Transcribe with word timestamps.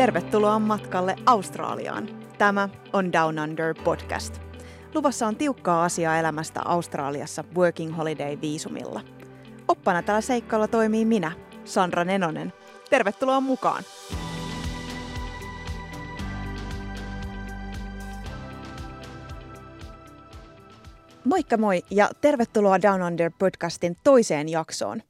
Tervetuloa 0.00 0.58
matkalle 0.58 1.16
Australiaan. 1.26 2.08
Tämä 2.38 2.68
on 2.92 3.12
Down 3.12 3.38
Under 3.38 3.74
podcast. 3.84 4.40
Luvassa 4.94 5.26
on 5.26 5.36
tiukkaa 5.36 5.84
asiaa 5.84 6.18
elämästä 6.18 6.60
Australiassa 6.64 7.44
Working 7.56 7.96
Holiday-viisumilla. 7.96 9.00
Oppana 9.68 10.02
tällä 10.02 10.20
seikkailulla 10.20 10.68
toimii 10.68 11.04
minä, 11.04 11.32
Sandra 11.64 12.04
Nenonen. 12.04 12.52
Tervetuloa 12.90 13.40
mukaan! 13.40 13.84
Moikka 21.24 21.56
moi 21.56 21.82
ja 21.90 22.08
tervetuloa 22.20 22.82
Down 22.82 23.02
Under 23.02 23.30
podcastin 23.38 23.96
toiseen 24.04 24.48
jaksoon. 24.48 25.02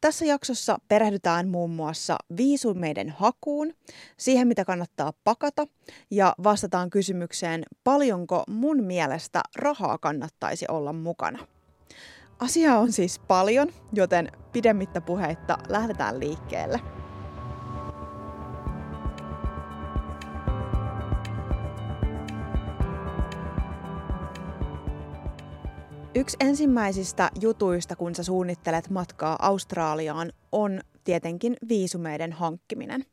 Tässä 0.00 0.24
jaksossa 0.24 0.78
perehdytään 0.88 1.48
muun 1.48 1.70
muassa 1.70 2.16
viisumeiden 2.36 3.10
hakuun, 3.10 3.74
siihen 4.16 4.48
mitä 4.48 4.64
kannattaa 4.64 5.12
pakata 5.24 5.66
ja 6.10 6.34
vastataan 6.44 6.90
kysymykseen, 6.90 7.62
paljonko 7.84 8.42
mun 8.48 8.82
mielestä 8.82 9.42
rahaa 9.56 9.98
kannattaisi 9.98 10.64
olla 10.68 10.92
mukana. 10.92 11.46
Asia 12.38 12.78
on 12.78 12.92
siis 12.92 13.18
paljon, 13.18 13.68
joten 13.92 14.32
pidemmittä 14.52 15.00
puheitta 15.00 15.58
lähdetään 15.68 16.20
liikkeelle. 16.20 16.95
Yksi 26.16 26.36
ensimmäisistä 26.40 27.30
jutuista, 27.40 27.96
kun 27.96 28.14
sä 28.14 28.22
suunnittelet 28.22 28.90
matkaa 28.90 29.36
Australiaan, 29.40 30.32
on 30.52 30.80
tietenkin 31.04 31.56
viisumeiden 31.68 32.32
hankkiminen. 32.32 33.04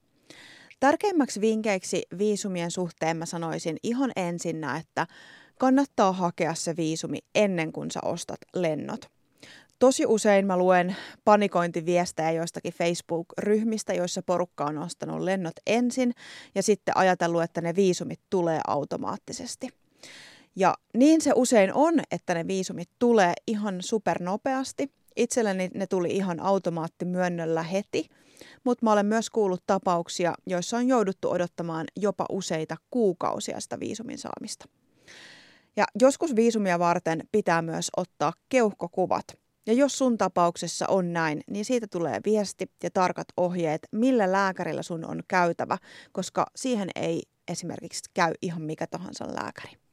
Tärkeimmäksi 0.79 1.41
vinkkeiksi 1.41 2.03
viisumien 2.17 2.71
suhteen 2.71 3.17
mä 3.17 3.25
sanoisin 3.25 3.77
ihan 3.83 4.11
ensinnä, 4.15 4.77
että 4.77 5.07
kannattaa 5.59 6.11
hakea 6.11 6.53
se 6.53 6.75
viisumi 6.75 7.17
ennen 7.35 7.71
kuin 7.71 7.91
sä 7.91 7.99
ostat 8.03 8.39
lennot. 8.55 9.11
Tosi 9.79 10.05
usein 10.05 10.45
mä 10.45 10.57
luen 10.57 10.95
panikointiviestejä 11.25 12.31
joistakin 12.31 12.73
Facebook-ryhmistä, 12.73 13.93
joissa 13.93 14.21
porukka 14.25 14.65
on 14.65 14.77
ostanut 14.77 15.21
lennot 15.21 15.55
ensin 15.67 16.13
ja 16.55 16.63
sitten 16.63 16.97
ajatellut, 16.97 17.43
että 17.43 17.61
ne 17.61 17.75
viisumit 17.75 18.19
tulee 18.29 18.61
automaattisesti– 18.67 19.69
ja 20.55 20.75
niin 20.93 21.21
se 21.21 21.31
usein 21.35 21.73
on, 21.73 21.93
että 22.11 22.33
ne 22.33 22.47
viisumit 22.47 22.89
tulee 22.99 23.33
ihan 23.47 23.75
supernopeasti. 23.79 24.91
Itselleni 25.15 25.69
ne 25.73 25.87
tuli 25.87 26.09
ihan 26.09 26.39
automaattimyönnöllä 26.39 27.63
heti, 27.63 28.09
mutta 28.63 28.85
mä 28.85 28.91
olen 28.91 29.05
myös 29.05 29.29
kuullut 29.29 29.63
tapauksia, 29.67 30.33
joissa 30.47 30.77
on 30.77 30.87
jouduttu 30.87 31.29
odottamaan 31.29 31.87
jopa 31.95 32.25
useita 32.29 32.77
kuukausia 32.91 33.59
sitä 33.59 33.79
viisumin 33.79 34.17
saamista. 34.17 34.65
Ja 35.75 35.85
joskus 36.01 36.35
viisumia 36.35 36.79
varten 36.79 37.27
pitää 37.31 37.61
myös 37.61 37.89
ottaa 37.97 38.33
keuhkokuvat. 38.49 39.25
Ja 39.67 39.73
jos 39.73 39.97
sun 39.97 40.17
tapauksessa 40.17 40.85
on 40.87 41.13
näin, 41.13 41.41
niin 41.49 41.65
siitä 41.65 41.87
tulee 41.87 42.19
viesti 42.25 42.71
ja 42.83 42.89
tarkat 42.91 43.27
ohjeet, 43.37 43.87
millä 43.91 44.31
lääkärillä 44.31 44.83
sun 44.83 45.05
on 45.05 45.23
käytävä, 45.27 45.77
koska 46.11 46.45
siihen 46.55 46.89
ei 46.95 47.21
esimerkiksi 47.47 48.09
käy 48.13 48.33
ihan 48.41 48.61
mikä 48.61 48.87
tahansa 48.87 49.25
lääkäri. 49.27 49.83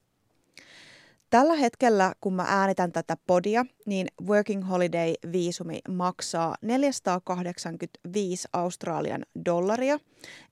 Tällä 1.30 1.54
hetkellä, 1.54 2.12
kun 2.20 2.34
mä 2.34 2.44
äänitän 2.48 2.92
tätä 2.92 3.16
podia, 3.26 3.66
niin 3.86 4.06
Working 4.26 4.68
Holiday-viisumi 4.68 5.78
maksaa 5.88 6.56
485 6.62 8.48
Australian 8.52 9.22
dollaria, 9.44 9.98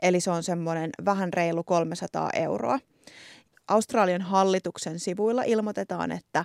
eli 0.02 0.20
se 0.20 0.30
on 0.30 0.42
semmoinen 0.42 0.90
vähän 1.04 1.32
reilu 1.32 1.64
300 1.64 2.30
euroa. 2.32 2.78
Australian 3.68 4.22
hallituksen 4.22 4.98
sivuilla 4.98 5.42
ilmoitetaan, 5.42 6.12
että 6.12 6.44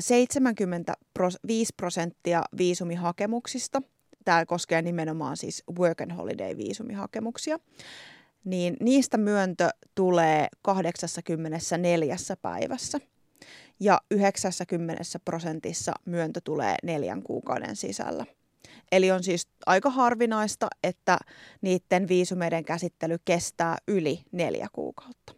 75 0.00 1.72
prosenttia 1.76 2.42
viisumihakemuksista, 2.58 3.82
tämä 4.24 4.46
koskee 4.46 4.82
nimenomaan 4.82 5.36
siis 5.36 5.62
Work 5.78 6.00
and 6.00 6.12
Holiday-viisumihakemuksia, 6.12 7.58
niin 8.44 8.76
niistä 8.80 9.16
myöntö 9.16 9.68
tulee 9.94 10.48
84 10.62 12.16
päivässä– 12.42 13.00
ja 13.80 14.00
90 14.10 15.02
prosentissa 15.24 15.92
myöntö 16.04 16.40
tulee 16.44 16.76
neljän 16.82 17.22
kuukauden 17.22 17.76
sisällä. 17.76 18.26
Eli 18.92 19.10
on 19.10 19.22
siis 19.22 19.48
aika 19.66 19.90
harvinaista, 19.90 20.68
että 20.82 21.18
niiden 21.60 22.08
viisumeiden 22.08 22.64
käsittely 22.64 23.16
kestää 23.24 23.76
yli 23.88 24.22
neljä 24.32 24.68
kuukautta. 24.72 25.32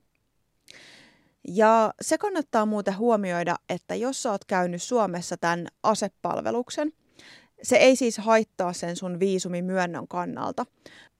Ja 1.48 1.94
se 2.00 2.18
kannattaa 2.18 2.66
muuten 2.66 2.98
huomioida, 2.98 3.56
että 3.68 3.94
jos 3.94 4.22
sä 4.22 4.30
oot 4.30 4.44
käynyt 4.44 4.82
Suomessa 4.82 5.36
tämän 5.36 5.66
asepalveluksen, 5.82 6.92
se 7.62 7.76
ei 7.76 7.96
siis 7.96 8.18
haittaa 8.18 8.72
sen 8.72 8.96
sun 8.96 9.20
viisumimyönnön 9.20 10.08
kannalta. 10.08 10.66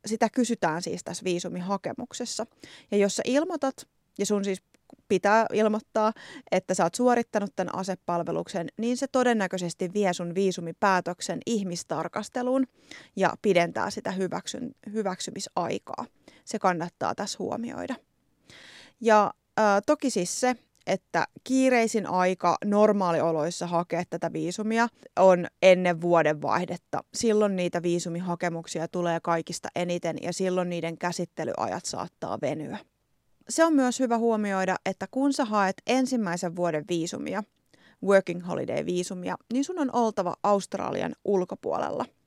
Sitä 0.06 0.28
kysytään 0.30 0.82
siis 0.82 1.04
tässä 1.04 1.24
viisumihakemuksessa. 1.24 2.46
Ja 2.90 2.96
jos 2.96 3.16
sä 3.16 3.22
ilmoitat, 3.26 3.88
ja 4.18 4.26
sun 4.26 4.44
siis 4.44 4.62
pitää 5.08 5.46
ilmoittaa, 5.52 6.12
että 6.50 6.74
sä 6.74 6.84
oot 6.84 6.94
suorittanut 6.94 7.56
tämän 7.56 7.74
asepalveluksen, 7.74 8.68
niin 8.78 8.96
se 8.96 9.06
todennäköisesti 9.08 9.90
vie 9.94 10.12
sun 10.12 10.34
viisumipäätöksen 10.34 11.40
ihmistarkasteluun 11.46 12.66
ja 13.16 13.34
pidentää 13.42 13.90
sitä 13.90 14.10
hyväksyn, 14.10 14.74
hyväksymisaikaa. 14.92 16.06
Se 16.44 16.58
kannattaa 16.58 17.14
tässä 17.14 17.36
huomioida. 17.38 17.94
Ja 19.00 19.34
Ää, 19.56 19.80
toki 19.80 20.10
siis 20.10 20.40
se, 20.40 20.56
että 20.86 21.26
kiireisin 21.44 22.06
aika 22.06 22.56
normaalioloissa 22.64 23.66
hakea 23.66 24.02
tätä 24.10 24.32
viisumia 24.32 24.88
on 25.18 25.46
ennen 25.62 26.00
vuodenvaihdetta. 26.00 27.04
Silloin 27.14 27.56
niitä 27.56 27.82
viisumihakemuksia 27.82 28.88
tulee 28.88 29.20
kaikista 29.20 29.68
eniten 29.76 30.16
ja 30.22 30.32
silloin 30.32 30.68
niiden 30.68 30.98
käsittelyajat 30.98 31.84
saattaa 31.84 32.38
venyä. 32.42 32.78
Se 33.48 33.64
on 33.64 33.74
myös 33.74 34.00
hyvä 34.00 34.18
huomioida, 34.18 34.76
että 34.86 35.06
kun 35.10 35.32
sä 35.32 35.44
haet 35.44 35.76
ensimmäisen 35.86 36.56
vuoden 36.56 36.84
viisumia, 36.88 37.42
working 38.04 38.46
holiday 38.46 38.86
viisumia, 38.86 39.36
niin 39.52 39.64
sun 39.64 39.78
on 39.78 39.90
oltava 39.92 40.36
Australian 40.42 41.14
ulkopuolella– 41.24 42.04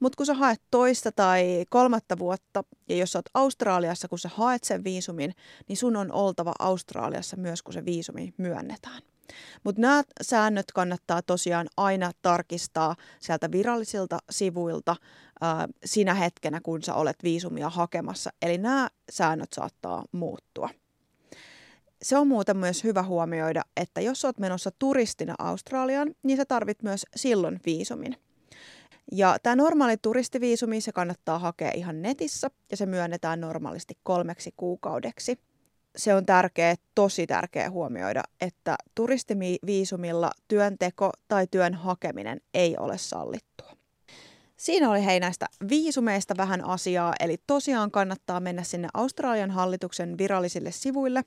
mutta 0.00 0.16
kun 0.16 0.26
sä 0.26 0.34
haet 0.34 0.62
toista 0.70 1.12
tai 1.12 1.64
kolmatta 1.68 2.18
vuotta, 2.18 2.64
ja 2.88 2.96
jos 2.96 3.12
sä 3.12 3.18
oot 3.18 3.30
Australiassa, 3.34 4.08
kun 4.08 4.18
sä 4.18 4.30
haet 4.34 4.64
sen 4.64 4.84
viisumin, 4.84 5.34
niin 5.68 5.76
sun 5.76 5.96
on 5.96 6.12
oltava 6.12 6.52
Australiassa 6.58 7.36
myös, 7.36 7.62
kun 7.62 7.74
se 7.74 7.84
viisumi 7.84 8.34
myönnetään. 8.36 9.02
Mutta 9.64 9.80
nämä 9.80 10.02
säännöt 10.22 10.72
kannattaa 10.74 11.22
tosiaan 11.22 11.66
aina 11.76 12.12
tarkistaa 12.22 12.96
sieltä 13.20 13.52
virallisilta 13.52 14.18
sivuilta 14.30 14.96
ää, 15.40 15.68
sinä 15.84 16.14
hetkenä, 16.14 16.60
kun 16.60 16.82
sä 16.82 16.94
olet 16.94 17.16
viisumia 17.22 17.68
hakemassa. 17.68 18.30
Eli 18.42 18.58
nämä 18.58 18.88
säännöt 19.10 19.52
saattaa 19.52 20.04
muuttua. 20.12 20.68
Se 22.02 22.18
on 22.18 22.28
muuten 22.28 22.56
myös 22.56 22.84
hyvä 22.84 23.02
huomioida, 23.02 23.62
että 23.76 24.00
jos 24.00 24.24
olet 24.24 24.38
menossa 24.38 24.70
turistina 24.78 25.34
Australiaan, 25.38 26.14
niin 26.22 26.36
sä 26.36 26.44
tarvit 26.44 26.82
myös 26.82 27.06
silloin 27.16 27.60
viisumin. 27.66 28.16
Ja 29.12 29.36
tämä 29.42 29.56
normaali 29.56 29.96
turistiviisumi, 29.96 30.80
se 30.80 30.92
kannattaa 30.92 31.38
hakea 31.38 31.70
ihan 31.74 32.02
netissä 32.02 32.50
ja 32.70 32.76
se 32.76 32.86
myönnetään 32.86 33.40
normaalisti 33.40 33.94
kolmeksi 34.02 34.54
kuukaudeksi. 34.56 35.38
Se 35.96 36.14
on 36.14 36.26
tärkeä, 36.26 36.74
tosi 36.94 37.26
tärkeä 37.26 37.70
huomioida, 37.70 38.22
että 38.40 38.76
turistiviisumilla 38.94 40.30
työnteko 40.48 41.10
tai 41.28 41.46
työn 41.46 41.74
hakeminen 41.74 42.40
ei 42.54 42.76
ole 42.78 42.98
sallittua. 42.98 43.70
Siinä 44.56 44.90
oli 44.90 45.04
hei 45.04 45.20
näistä 45.20 45.46
viisumeista 45.68 46.34
vähän 46.36 46.64
asiaa, 46.64 47.14
eli 47.20 47.36
tosiaan 47.46 47.90
kannattaa 47.90 48.40
mennä 48.40 48.62
sinne 48.62 48.88
Australian 48.94 49.50
hallituksen 49.50 50.18
virallisille 50.18 50.72
sivuille 50.72 51.24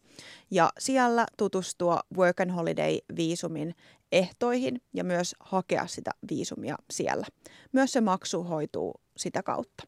ja 0.52 0.70
siellä 0.80 1.26
tutustua 1.38 2.00
Work 2.18 2.40
and 2.40 2.52
Holiday-viisumin 2.52 3.76
ehtoihin 4.14 4.82
ja 4.94 5.04
myös 5.04 5.36
hakea 5.40 5.88
sitä 5.88 6.12
viisumia 6.30 6.76
siellä. 6.92 7.26
Myös 7.72 7.92
se 7.92 8.02
maksu 8.02 8.44
hoituu 8.44 9.02
sitä 9.18 9.44
kautta. 9.44 9.84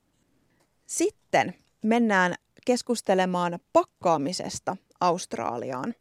Sitten 0.85 1.53
mennään 1.83 2.35
keskustelemaan 2.65 3.59
pakkaamisesta 3.73 4.77
Australiaan. 4.99 5.93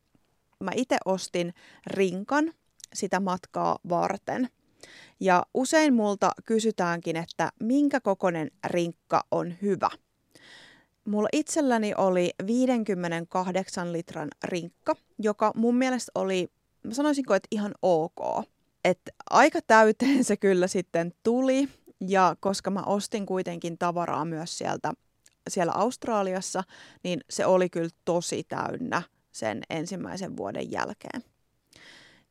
Mä 0.60 0.70
itse 0.74 0.96
ostin 1.04 1.54
rinkan 1.86 2.52
sitä 2.94 3.20
matkaa 3.20 3.78
varten. 3.88 4.48
Ja 5.20 5.46
usein 5.54 5.94
multa 5.94 6.32
kysytäänkin, 6.44 7.16
että 7.16 7.52
minkä 7.60 8.00
kokoinen 8.00 8.50
rinkka 8.66 9.24
on 9.30 9.54
hyvä. 9.62 9.90
Mulla 11.04 11.28
itselläni 11.32 11.92
oli 11.96 12.30
58 12.46 13.92
litran 13.92 14.28
rinkka, 14.44 14.96
joka 15.18 15.52
mun 15.54 15.76
mielestä 15.76 16.12
oli, 16.14 16.48
mä 16.84 16.94
sanoisinko, 16.94 17.34
että 17.34 17.48
ihan 17.50 17.74
ok. 17.82 18.44
Et 18.84 19.00
aika 19.30 19.58
täyteen 19.66 20.24
se 20.24 20.36
kyllä 20.36 20.66
sitten 20.66 21.12
tuli, 21.22 21.68
ja 22.00 22.36
koska 22.40 22.70
mä 22.70 22.82
ostin 22.82 23.26
kuitenkin 23.26 23.78
tavaraa 23.78 24.24
myös 24.24 24.58
sieltä 24.58 24.92
siellä 25.50 25.72
Australiassa, 25.72 26.64
niin 27.04 27.20
se 27.30 27.46
oli 27.46 27.70
kyllä 27.70 27.90
tosi 28.04 28.44
täynnä 28.44 29.02
sen 29.32 29.62
ensimmäisen 29.70 30.36
vuoden 30.36 30.72
jälkeen. 30.72 31.22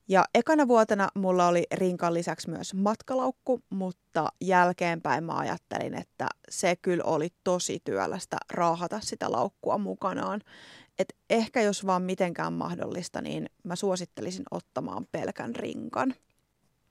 Ja 0.07 0.25
ekana 0.33 0.67
vuotena 0.67 1.09
mulla 1.15 1.47
oli 1.47 1.63
rinkan 1.73 2.13
lisäksi 2.13 2.49
myös 2.49 2.73
matkalaukku, 2.73 3.61
mutta 3.69 4.29
jälkeenpäin 4.41 5.23
mä 5.23 5.37
ajattelin, 5.37 5.93
että 5.93 6.27
se 6.49 6.75
kyllä 6.75 7.03
oli 7.03 7.29
tosi 7.43 7.81
työlästä 7.83 8.37
raahata 8.51 8.99
sitä 8.99 9.31
laukkua 9.31 9.77
mukanaan. 9.77 10.41
Et 10.99 11.15
ehkä 11.29 11.61
jos 11.61 11.85
vaan 11.85 12.01
mitenkään 12.01 12.53
mahdollista, 12.53 13.21
niin 13.21 13.49
mä 13.63 13.75
suosittelisin 13.75 14.45
ottamaan 14.51 15.07
pelkän 15.11 15.55
rinkan. 15.55 16.15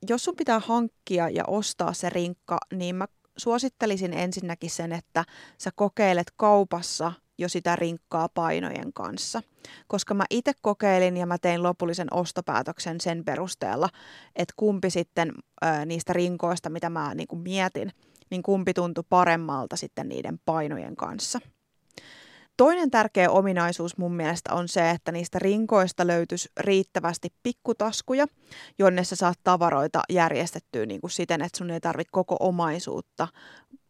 Jos 0.09 0.23
sun 0.23 0.35
pitää 0.35 0.59
hankkia 0.59 1.29
ja 1.29 1.43
ostaa 1.47 1.93
se 1.93 2.09
rinkka, 2.09 2.57
niin 2.73 2.95
mä 2.95 3.05
suosittelisin 3.37 4.13
ensinnäkin 4.13 4.69
sen, 4.69 4.91
että 4.91 5.25
sä 5.57 5.69
kokeilet 5.75 6.31
kaupassa 6.35 7.13
jo 7.37 7.49
sitä 7.49 7.75
rinkkaa 7.75 8.29
painojen 8.29 8.93
kanssa. 8.93 9.41
Koska 9.87 10.13
mä 10.13 10.25
itse 10.29 10.51
kokeilin 10.61 11.17
ja 11.17 11.25
mä 11.25 11.37
tein 11.37 11.63
lopullisen 11.63 12.13
ostopäätöksen 12.13 13.01
sen 13.01 13.25
perusteella, 13.25 13.89
että 14.35 14.53
kumpi 14.57 14.89
sitten 14.89 15.31
ö, 15.65 15.85
niistä 15.85 16.13
rinkoista, 16.13 16.69
mitä 16.69 16.89
mä 16.89 17.15
niin 17.15 17.41
mietin, 17.43 17.91
niin 18.29 18.43
kumpi 18.43 18.73
tuntui 18.73 19.03
paremmalta 19.09 19.75
sitten 19.75 20.09
niiden 20.09 20.39
painojen 20.45 20.95
kanssa. 20.95 21.39
Toinen 22.57 22.91
tärkeä 22.91 23.29
ominaisuus 23.29 23.97
mun 23.97 24.15
mielestä 24.15 24.53
on 24.53 24.67
se, 24.67 24.89
että 24.89 25.11
niistä 25.11 25.39
rinkoista 25.39 26.07
löytyisi 26.07 26.49
riittävästi 26.59 27.29
pikkutaskuja, 27.43 28.27
jonne 28.79 29.03
sä 29.03 29.15
saat 29.15 29.39
tavaroita 29.43 30.01
järjestettyä 30.09 30.85
niin 30.85 31.01
kuin 31.01 31.11
siten, 31.11 31.41
että 31.41 31.57
sun 31.57 31.71
ei 31.71 31.79
tarvitse 31.79 32.11
koko 32.11 32.37
omaisuutta 32.39 33.27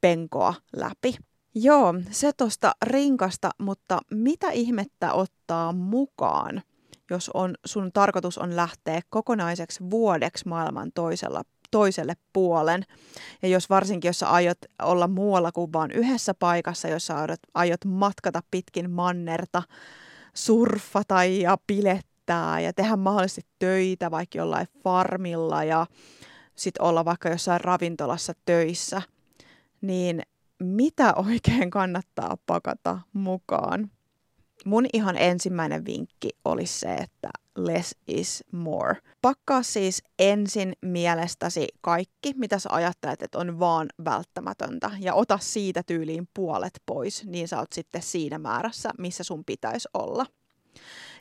penkoa 0.02 0.54
läpi. 0.76 1.16
Joo, 1.56 1.94
se 2.12 2.32
tuosta 2.38 2.72
rinkasta, 2.84 3.50
mutta 3.58 4.00
mitä 4.12 4.52
ihmettä 4.52 5.14
ottaa 5.14 5.72
mukaan, 5.72 6.62
jos 7.10 7.32
on, 7.34 7.56
sun 7.66 7.92
tarkoitus 7.92 8.38
on 8.38 8.56
lähteä 8.56 9.02
kokonaiseksi 9.10 9.80
vuodeksi 9.90 10.48
maailman 10.48 10.92
toisella, 10.96 11.44
toiselle 11.74 12.14
puolen. 12.34 12.84
Ja 13.42 13.48
jos 13.48 13.70
varsinkin, 13.70 14.10
jos 14.10 14.20
sä 14.20 14.30
aiot 14.30 14.58
olla 14.82 15.08
muualla 15.08 15.52
kuin 15.52 15.74
vain 15.74 15.92
yhdessä 15.92 16.34
paikassa, 16.34 16.88
jos 16.88 17.08
sä 17.08 17.16
aiot, 17.16 17.40
aiot 17.54 17.86
matkata 17.86 18.42
pitkin 18.52 18.92
mannerta, 18.92 19.64
surfata 20.34 21.24
ja 21.24 21.58
pilettää 21.68 22.60
ja 22.60 22.74
tehdä 22.74 22.96
mahdollisesti 22.96 23.42
töitä 23.60 24.12
vaikka 24.12 24.38
jollain 24.38 24.68
farmilla 24.84 25.64
ja 25.64 25.86
sitten 26.56 26.86
olla 26.86 27.06
vaikka 27.06 27.30
jossain 27.30 27.62
ravintolassa 27.62 28.34
töissä, 28.46 29.02
niin 29.82 30.22
mitä 30.60 31.14
oikein 31.14 31.70
kannattaa 31.70 32.38
pakata 32.46 33.00
mukaan? 33.14 33.92
Mun 34.66 34.86
ihan 34.94 35.18
ensimmäinen 35.18 35.86
vinkki 35.86 36.30
olisi 36.46 36.80
se, 36.80 36.94
että 36.94 37.30
less 37.58 37.96
is 38.08 38.44
more. 38.52 38.96
Pakkaa 39.22 39.64
siis 39.64 40.04
ensin 40.20 40.74
mielestäsi 40.82 41.68
kaikki, 41.82 42.34
mitä 42.36 42.60
sä 42.60 42.70
ajattelet, 42.72 43.22
että 43.22 43.38
on 43.38 43.60
vaan 43.60 43.88
välttämätöntä, 44.06 44.92
ja 45.00 45.14
ota 45.14 45.38
siitä 45.42 45.84
tyyliin 45.84 46.28
puolet 46.34 46.82
pois, 46.86 47.26
niin 47.26 47.48
sä 47.48 47.60
oot 47.60 47.74
sitten 47.74 48.02
siinä 48.02 48.40
määrässä, 48.40 48.90
missä 48.98 49.24
sun 49.24 49.46
pitäisi 49.46 49.90
olla. 49.94 50.26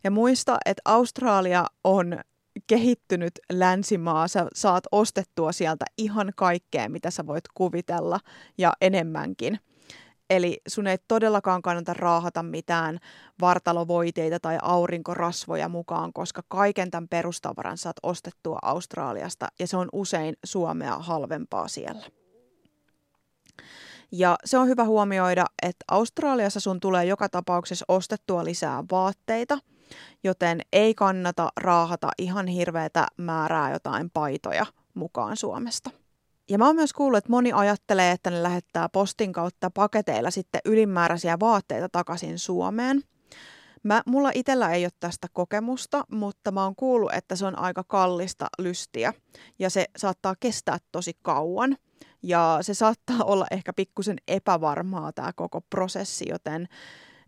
Ja 0.04 0.10
muista, 0.10 0.58
että 0.66 0.82
Australia 0.84 1.66
on 1.84 2.20
kehittynyt 2.66 3.32
länsimaa, 3.52 4.28
sä 4.28 4.46
saat 4.54 4.84
ostettua 4.92 5.52
sieltä 5.52 5.84
ihan 5.98 6.32
kaikkea, 6.36 6.88
mitä 6.88 7.10
sä 7.10 7.26
voit 7.26 7.44
kuvitella 7.54 8.20
ja 8.58 8.72
enemmänkin. 8.80 9.58
Eli 10.32 10.60
sun 10.68 10.86
ei 10.86 10.98
todellakaan 11.08 11.62
kannata 11.62 11.94
raahata 11.94 12.42
mitään 12.42 12.98
vartalovoiteita 13.40 14.40
tai 14.40 14.58
aurinkorasvoja 14.62 15.68
mukaan, 15.68 16.12
koska 16.12 16.42
kaiken 16.48 16.90
tämän 16.90 17.08
perustavaran 17.08 17.78
saat 17.78 17.96
ostettua 18.02 18.58
Australiasta 18.62 19.48
ja 19.58 19.66
se 19.66 19.76
on 19.76 19.88
usein 19.92 20.36
Suomea 20.44 20.98
halvempaa 20.98 21.68
siellä. 21.68 22.06
Ja 24.12 24.36
se 24.44 24.58
on 24.58 24.68
hyvä 24.68 24.84
huomioida, 24.84 25.44
että 25.62 25.84
Australiassa 25.88 26.60
sun 26.60 26.80
tulee 26.80 27.04
joka 27.04 27.28
tapauksessa 27.28 27.84
ostettua 27.88 28.44
lisää 28.44 28.84
vaatteita– 28.90 29.58
joten 30.24 30.60
ei 30.72 30.94
kannata 30.94 31.48
raahata 31.56 32.08
ihan 32.18 32.46
hirveätä 32.46 33.06
määrää 33.16 33.72
jotain 33.72 34.10
paitoja 34.10 34.66
mukaan 34.94 35.36
Suomesta. 35.36 35.90
Ja 36.52 36.58
mä 36.58 36.66
oon 36.66 36.76
myös 36.76 36.92
kuullut, 36.92 37.18
että 37.18 37.30
moni 37.30 37.52
ajattelee, 37.52 38.10
että 38.10 38.30
ne 38.30 38.42
lähettää 38.42 38.88
postin 38.88 39.32
kautta 39.32 39.70
paketeilla 39.70 40.30
sitten 40.30 40.60
ylimääräisiä 40.64 41.40
vaatteita 41.40 41.88
takaisin 41.88 42.38
Suomeen. 42.38 43.02
Mä, 43.82 44.02
mulla 44.06 44.30
itsellä 44.34 44.70
ei 44.70 44.84
ole 44.84 44.92
tästä 45.00 45.26
kokemusta, 45.32 46.04
mutta 46.10 46.50
mä 46.50 46.64
oon 46.64 46.76
kuullut, 46.76 47.14
että 47.14 47.36
se 47.36 47.46
on 47.46 47.58
aika 47.58 47.84
kallista 47.84 48.46
lystiä 48.58 49.14
ja 49.58 49.70
se 49.70 49.86
saattaa 49.96 50.34
kestää 50.40 50.78
tosi 50.92 51.12
kauan. 51.22 51.76
Ja 52.22 52.58
se 52.60 52.74
saattaa 52.74 53.24
olla 53.32 53.46
ehkä 53.50 53.72
pikkusen 53.72 54.16
epävarmaa 54.28 55.12
tämä 55.12 55.32
koko 55.32 55.60
prosessi, 55.60 56.24
joten 56.28 56.68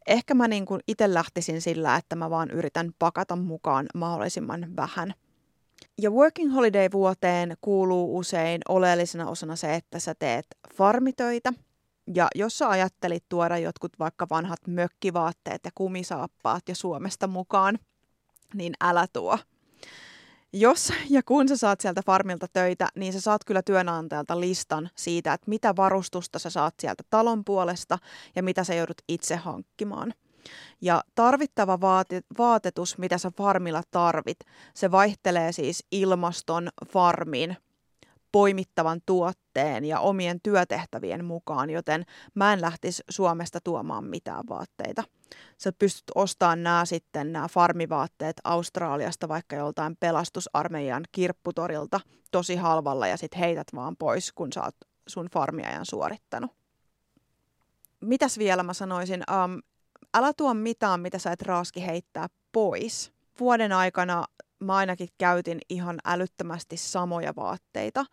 ehkä 0.07 0.35
mä 0.35 0.49
niin 0.49 0.67
itse 0.89 1.15
lähtisin 1.15 1.61
sillä, 1.61 1.97
että 1.97 2.17
mä 2.17 2.31
vaan 2.31 2.51
yritän 2.51 2.91
pakata 2.99 3.37
mukaan 3.37 3.87
mahdollisimman 3.95 4.77
vähän. 4.77 5.15
Ja 6.03 6.11
working 6.11 6.55
holiday 6.55 6.89
vuoteen 6.93 7.57
kuuluu 7.61 8.19
usein 8.19 8.61
oleellisena 8.69 9.31
osana 9.31 9.57
se, 9.57 9.75
että 9.75 9.99
sä 9.99 10.15
teet 10.19 10.47
farmitöitä. 10.75 11.53
Ja 12.15 12.29
jos 12.35 12.59
sä 12.59 12.69
ajattelit 12.69 13.25
tuoda 13.29 13.59
jotkut 13.59 13.99
vaikka 13.99 14.27
vanhat 14.31 14.61
mökkivaatteet 14.67 15.61
ja 15.65 15.71
kumisaappaat 15.75 16.69
ja 16.69 16.75
Suomesta 16.75 17.27
mukaan, 17.27 17.79
niin 18.55 18.73
älä 18.81 19.07
tuo 19.13 19.39
jos 20.55 20.93
ja 21.11 21.23
kun 21.23 21.49
sä 21.49 21.57
saat 21.57 21.81
sieltä 21.81 22.03
farmilta 22.07 22.47
töitä, 22.53 22.89
niin 22.95 23.13
sä 23.13 23.21
saat 23.21 23.45
kyllä 23.45 23.63
työnantajalta 23.63 24.41
listan 24.41 24.91
siitä, 24.97 25.33
että 25.33 25.49
mitä 25.49 25.77
varustusta 25.77 26.39
sä 26.39 26.51
saat 26.51 26.75
sieltä 26.81 27.03
talon 27.11 27.45
puolesta 27.45 27.99
ja 28.37 28.43
mitä 28.43 28.65
sä 28.65 28.75
joudut 28.75 29.03
itse 29.09 29.37
hankkimaan. 29.37 30.15
Ja 30.81 31.05
tarvittava 31.15 31.81
vaate- 31.81 32.23
vaatetus, 32.39 32.99
mitä 32.99 33.19
sä 33.19 33.31
farmilla 33.37 33.83
tarvit, 33.91 34.39
se 34.75 34.91
vaihtelee 34.91 35.53
siis 35.53 35.87
ilmaston, 35.91 36.69
farmin, 36.89 37.57
poimittavan 38.33 39.01
tuotteen 39.07 39.85
ja 39.85 40.01
omien 40.01 40.41
työtehtävien 40.43 41.25
mukaan, 41.25 41.71
joten 41.71 42.05
mä 42.35 42.53
en 42.53 42.61
lähtisi 42.61 43.03
Suomesta 43.11 43.59
tuomaan 43.65 44.05
mitään 44.05 44.45
vaatteita 44.49 45.05
sä 45.59 45.73
pystyt 45.73 46.05
ostamaan 46.15 46.63
nämä 46.63 46.85
sitten 46.85 47.33
nämä 47.33 47.49
farmivaatteet 47.49 48.37
Australiasta 48.45 49.29
vaikka 49.29 49.57
joltain 49.57 49.97
pelastusarmeijan 50.01 51.05
kirpputorilta 51.13 52.01
tosi 52.31 52.57
halvalla 52.57 53.07
ja 53.07 53.17
sitten 53.17 53.41
heität 53.41 53.67
vaan 53.75 53.97
pois, 53.97 54.33
kun 54.33 54.53
sä 54.53 54.63
oot 54.63 54.77
sun 55.07 55.29
farmiajan 55.33 55.87
suorittanut. 55.87 56.51
Mitäs 58.01 58.39
vielä 58.39 58.63
mä 58.63 58.73
sanoisin? 58.73 59.23
Um, 59.45 59.59
älä 60.15 60.33
tuo 60.33 60.55
mitään, 60.55 61.01
mitä 61.01 61.19
sä 61.19 61.33
et 61.33 61.43
raaski 61.43 61.87
heittää 61.87 62.27
pois. 62.53 63.13
Vuoden 63.41 63.73
aikana 63.73 64.25
mä 64.61 64.77
ainakin 64.77 65.09
käytin 65.19 65.59
ihan 65.69 65.99
älyttömästi 66.05 66.77
samoja 66.77 67.33
vaatteita. 67.37 68.05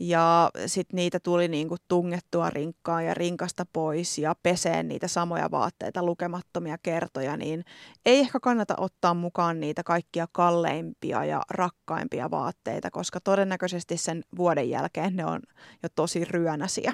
ja 0.00 0.50
sitten 0.66 0.96
niitä 0.96 1.20
tuli 1.20 1.48
niinku 1.48 1.76
tungettua 1.88 2.50
rinkkaan 2.50 3.06
ja 3.06 3.14
rinkasta 3.14 3.66
pois 3.72 4.18
ja 4.18 4.34
peseen 4.42 4.88
niitä 4.88 5.08
samoja 5.08 5.50
vaatteita 5.50 6.02
lukemattomia 6.02 6.78
kertoja, 6.82 7.36
niin 7.36 7.64
ei 8.06 8.18
ehkä 8.18 8.40
kannata 8.40 8.74
ottaa 8.78 9.14
mukaan 9.14 9.60
niitä 9.60 9.82
kaikkia 9.82 10.26
kalleimpia 10.32 11.24
ja 11.24 11.42
rakkaimpia 11.50 12.30
vaatteita, 12.30 12.90
koska 12.90 13.20
todennäköisesti 13.20 13.96
sen 13.96 14.24
vuoden 14.36 14.70
jälkeen 14.70 15.16
ne 15.16 15.26
on 15.26 15.40
jo 15.82 15.88
tosi 15.94 16.24
ryönäsiä. 16.24 16.92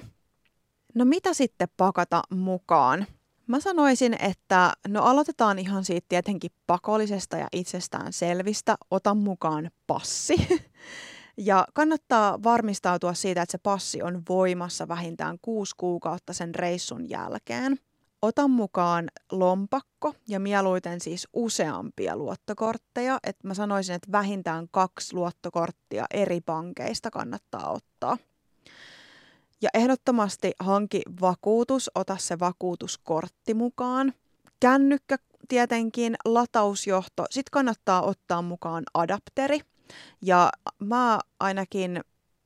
No 0.94 1.04
mitä 1.04 1.34
sitten 1.34 1.68
pakata 1.76 2.22
mukaan? 2.30 3.06
Mä 3.52 3.60
sanoisin, 3.60 4.16
että 4.18 4.72
no 4.88 5.02
aloitetaan 5.02 5.58
ihan 5.58 5.84
siitä 5.84 6.06
tietenkin 6.08 6.50
pakollisesta 6.66 7.36
ja 7.36 7.48
itsestään 7.52 8.12
selvistä. 8.12 8.76
Ota 8.90 9.14
mukaan 9.14 9.70
passi. 9.86 10.34
Ja 11.36 11.66
kannattaa 11.74 12.42
varmistautua 12.42 13.14
siitä, 13.14 13.42
että 13.42 13.52
se 13.52 13.58
passi 13.58 14.02
on 14.02 14.22
voimassa 14.28 14.88
vähintään 14.88 15.38
kuusi 15.42 15.74
kuukautta 15.76 16.32
sen 16.32 16.54
reissun 16.54 17.10
jälkeen. 17.10 17.78
Ota 18.22 18.48
mukaan 18.48 19.08
lompakko 19.32 20.14
ja 20.28 20.40
mieluiten 20.40 21.00
siis 21.00 21.28
useampia 21.32 22.16
luottokortteja. 22.16 23.18
Et 23.26 23.36
mä 23.44 23.54
sanoisin, 23.54 23.94
että 23.94 24.12
vähintään 24.12 24.66
kaksi 24.70 25.14
luottokorttia 25.14 26.04
eri 26.14 26.40
pankeista 26.40 27.10
kannattaa 27.10 27.70
ottaa. 27.70 28.16
Ja 29.62 29.68
ehdottomasti 29.74 30.52
hanki 30.58 31.02
vakuutus, 31.20 31.90
ota 31.94 32.16
se 32.16 32.38
vakuutuskortti 32.38 33.54
mukaan. 33.54 34.12
Kännykkä 34.60 35.16
tietenkin, 35.48 36.16
latausjohto, 36.24 37.24
sitten 37.30 37.50
kannattaa 37.52 38.02
ottaa 38.02 38.42
mukaan 38.42 38.84
adapteri. 38.94 39.60
Ja 40.22 40.50
mä 40.78 41.18
ainakin 41.40 42.00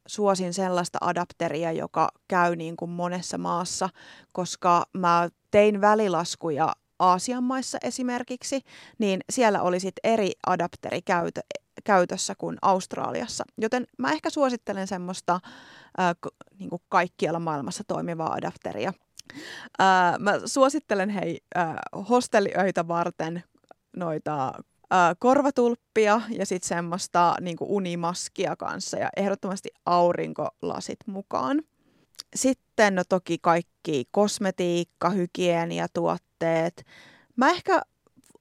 suosin 0.06 0.54
sellaista 0.54 0.98
adapteria, 1.00 1.72
joka 1.72 2.08
käy 2.28 2.56
niin 2.56 2.76
kuin 2.76 2.90
monessa 2.90 3.38
maassa, 3.38 3.88
koska 4.32 4.86
mä 4.92 5.28
tein 5.50 5.80
välilaskuja 5.80 6.72
Aasian 6.98 7.44
maissa 7.44 7.78
esimerkiksi, 7.84 8.60
niin 8.98 9.20
siellä 9.30 9.62
oli 9.62 9.80
sitten 9.80 10.12
eri 10.12 10.32
adapteri 10.46 11.02
käytö, 11.02 11.40
käytössä 11.84 12.34
kuin 12.38 12.56
Australiassa. 12.62 13.44
Joten 13.58 13.86
mä 13.98 14.12
ehkä 14.12 14.30
suosittelen 14.30 14.86
semmoista 14.86 15.40
ää, 15.98 16.14
niin 16.58 16.70
kuin 16.70 16.82
kaikkialla 16.88 17.40
maailmassa 17.40 17.84
toimivaa 17.86 18.32
adapteria. 18.32 18.92
Ää, 19.78 20.18
mä 20.18 20.32
suosittelen 20.44 21.10
hei 21.10 21.40
ää, 21.54 21.78
hostelliöitä 22.10 22.88
varten 22.88 23.42
noita 23.96 24.52
korvatulppia 25.18 26.20
ja 26.30 26.46
sitten 26.46 26.68
semmoista 26.68 27.34
niin 27.40 27.56
unimaskia 27.60 28.56
kanssa 28.56 28.98
ja 28.98 29.08
ehdottomasti 29.16 29.68
aurinkolasit 29.86 30.98
mukaan. 31.06 31.62
Sitten 32.34 32.94
no 32.94 33.02
toki 33.08 33.38
kaikki 33.42 34.04
kosmetiikka, 34.10 35.10
hygieniatuotteet. 35.10 36.84
Mä 37.36 37.50
ehkä 37.50 37.82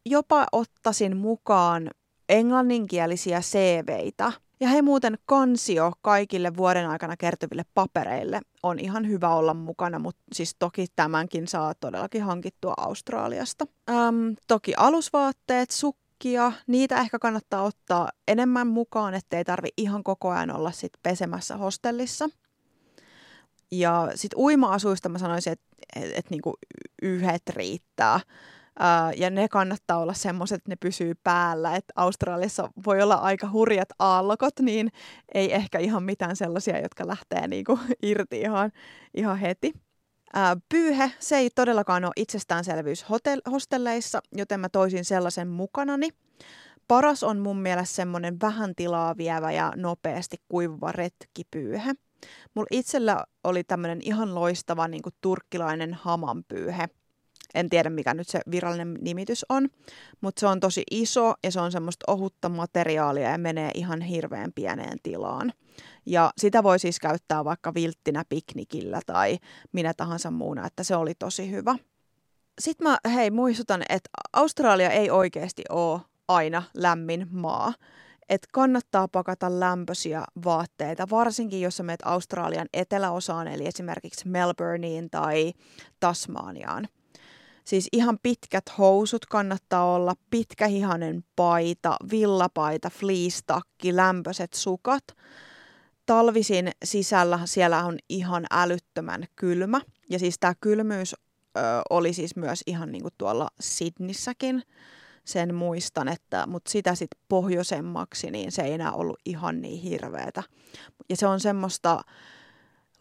jopa 0.05 0.45
ottaisin 0.51 1.17
mukaan 1.17 1.91
englanninkielisiä 2.29 3.41
CVitä. 3.41 4.31
Ja 4.59 4.67
hei 4.67 4.81
muuten 4.81 5.17
kansio 5.25 5.91
kaikille 6.01 6.57
vuoden 6.57 6.89
aikana 6.89 7.17
kertyville 7.17 7.63
papereille 7.73 8.41
on 8.63 8.79
ihan 8.79 9.07
hyvä 9.07 9.29
olla 9.29 9.53
mukana, 9.53 9.99
mutta 9.99 10.21
siis 10.33 10.55
toki 10.59 10.85
tämänkin 10.95 11.47
saa 11.47 11.73
todellakin 11.79 12.23
hankittua 12.23 12.73
Australiasta. 12.77 13.65
Öm, 13.89 14.35
toki 14.47 14.73
alusvaatteet, 14.77 15.71
sukkia, 15.71 16.51
niitä 16.67 16.99
ehkä 16.99 17.19
kannattaa 17.19 17.63
ottaa 17.63 18.09
enemmän 18.27 18.67
mukaan, 18.67 19.13
ettei 19.13 19.43
tarvi 19.43 19.69
ihan 19.77 20.03
koko 20.03 20.29
ajan 20.29 20.51
olla 20.55 20.71
sit 20.71 20.93
pesemässä 21.03 21.57
hostellissa. 21.57 22.29
Ja 23.71 24.11
sitten 24.15 24.39
uima-asuista 24.39 25.09
mä 25.09 25.17
sanoisin, 25.17 25.53
että 25.53 25.65
et, 25.95 26.11
et 26.15 26.29
niinku 26.29 26.53
yhdet 27.01 27.49
riittää. 27.49 28.19
Ja 29.15 29.29
ne 29.29 29.47
kannattaa 29.47 29.97
olla 29.97 30.13
semmoiset, 30.13 30.55
että 30.55 30.71
ne 30.71 30.75
pysyy 30.75 31.13
päällä. 31.23 31.75
Et 31.75 31.85
Australiassa 31.95 32.69
voi 32.85 33.01
olla 33.01 33.15
aika 33.15 33.49
hurjat 33.51 33.89
aallokot, 33.99 34.59
niin 34.59 34.91
ei 35.33 35.53
ehkä 35.53 35.79
ihan 35.79 36.03
mitään 36.03 36.35
sellaisia, 36.35 36.81
jotka 36.81 37.07
lähtee 37.07 37.47
niinku 37.47 37.79
irti 38.03 38.41
ihan, 38.41 38.71
ihan 39.13 39.37
heti. 39.37 39.73
Uh, 40.35 40.61
pyyhe, 40.69 41.11
se 41.19 41.37
ei 41.37 41.49
todellakaan 41.49 42.05
ole 42.05 42.13
itsestäänselvyys 42.15 43.03
hotel- 43.03 43.51
hostelleissa, 43.51 44.21
joten 44.31 44.59
mä 44.59 44.69
toisin 44.69 45.05
sellaisen 45.05 45.47
mukanani. 45.47 46.09
Paras 46.87 47.23
on 47.23 47.39
mun 47.39 47.57
mielestä 47.57 47.95
semmoinen 47.95 48.37
vähän 48.41 48.75
tilaa 48.75 49.17
vievä 49.17 49.51
ja 49.51 49.73
nopeasti 49.75 50.37
kuivuva 50.49 50.91
retkipyyhe. 50.91 51.93
Mulla 52.53 52.67
itsellä 52.71 53.25
oli 53.43 53.63
tämmöinen 53.63 53.99
ihan 54.01 54.35
loistava 54.35 54.87
niin 54.87 55.01
turkkilainen 55.21 55.93
hamanpyyhe– 55.93 56.89
en 57.55 57.69
tiedä 57.69 57.89
mikä 57.89 58.13
nyt 58.13 58.27
se 58.27 58.41
virallinen 58.51 58.97
nimitys 59.01 59.45
on, 59.49 59.69
mutta 60.21 60.39
se 60.39 60.47
on 60.47 60.59
tosi 60.59 60.83
iso 60.91 61.33
ja 61.43 61.51
se 61.51 61.59
on 61.59 61.71
semmoista 61.71 62.11
ohutta 62.11 62.49
materiaalia 62.49 63.29
ja 63.29 63.37
menee 63.37 63.71
ihan 63.73 64.01
hirveän 64.01 64.53
pieneen 64.55 64.97
tilaan. 65.03 65.53
Ja 66.05 66.31
sitä 66.37 66.63
voi 66.63 66.79
siis 66.79 66.99
käyttää 66.99 67.45
vaikka 67.45 67.73
vilttinä 67.73 68.23
piknikillä 68.29 68.99
tai 69.05 69.37
minä 69.71 69.93
tahansa 69.93 70.31
muuna, 70.31 70.67
että 70.67 70.83
se 70.83 70.95
oli 70.95 71.13
tosi 71.19 71.51
hyvä. 71.51 71.75
Sitten 72.59 72.87
mä 72.87 72.97
hei 73.13 73.31
muistutan, 73.31 73.83
että 73.89 74.09
Australia 74.33 74.89
ei 74.89 75.09
oikeasti 75.09 75.63
ole 75.69 76.01
aina 76.27 76.63
lämmin 76.73 77.27
maa. 77.31 77.73
Että 78.29 78.47
kannattaa 78.51 79.07
pakata 79.07 79.59
lämpöisiä 79.59 80.23
vaatteita, 80.45 81.07
varsinkin 81.09 81.61
jos 81.61 81.77
sä 81.77 81.83
menet 81.83 81.99
Australian 82.05 82.67
eteläosaan, 82.73 83.47
eli 83.47 83.67
esimerkiksi 83.67 84.27
Melbourneen 84.27 85.09
tai 85.09 85.53
Tasmaniaan. 85.99 86.87
Siis 87.65 87.87
ihan 87.91 88.19
pitkät 88.23 88.63
housut 88.77 89.25
kannattaa 89.25 89.93
olla, 89.95 90.13
pitkähihanen 90.29 91.23
paita, 91.35 91.97
villapaita, 92.11 92.89
fleece-takki, 92.89 93.95
lämpöiset 93.95 94.53
sukat. 94.53 95.03
Talvisin 96.05 96.71
sisällä 96.83 97.39
siellä 97.45 97.85
on 97.85 97.97
ihan 98.09 98.45
älyttömän 98.51 99.25
kylmä. 99.35 99.81
Ja 100.09 100.19
siis 100.19 100.35
tämä 100.39 100.53
kylmyys 100.61 101.13
ö, 101.13 101.59
oli 101.89 102.13
siis 102.13 102.35
myös 102.35 102.63
ihan 102.67 102.91
niin 102.91 103.01
kuin 103.01 103.13
tuolla 103.17 103.47
Sydnissäkin. 103.59 104.63
Sen 105.25 105.55
muistan, 105.55 106.07
että, 106.07 106.47
mutta 106.47 106.71
sitä 106.71 106.95
sitten 106.95 107.21
pohjoisemmaksi, 107.27 108.31
niin 108.31 108.51
se 108.51 108.61
ei 108.61 108.73
enää 108.73 108.91
ollut 108.91 109.19
ihan 109.25 109.61
niin 109.61 109.81
hirveätä. 109.81 110.43
Ja 111.09 111.15
se 111.15 111.27
on 111.27 111.39
semmoista 111.39 112.01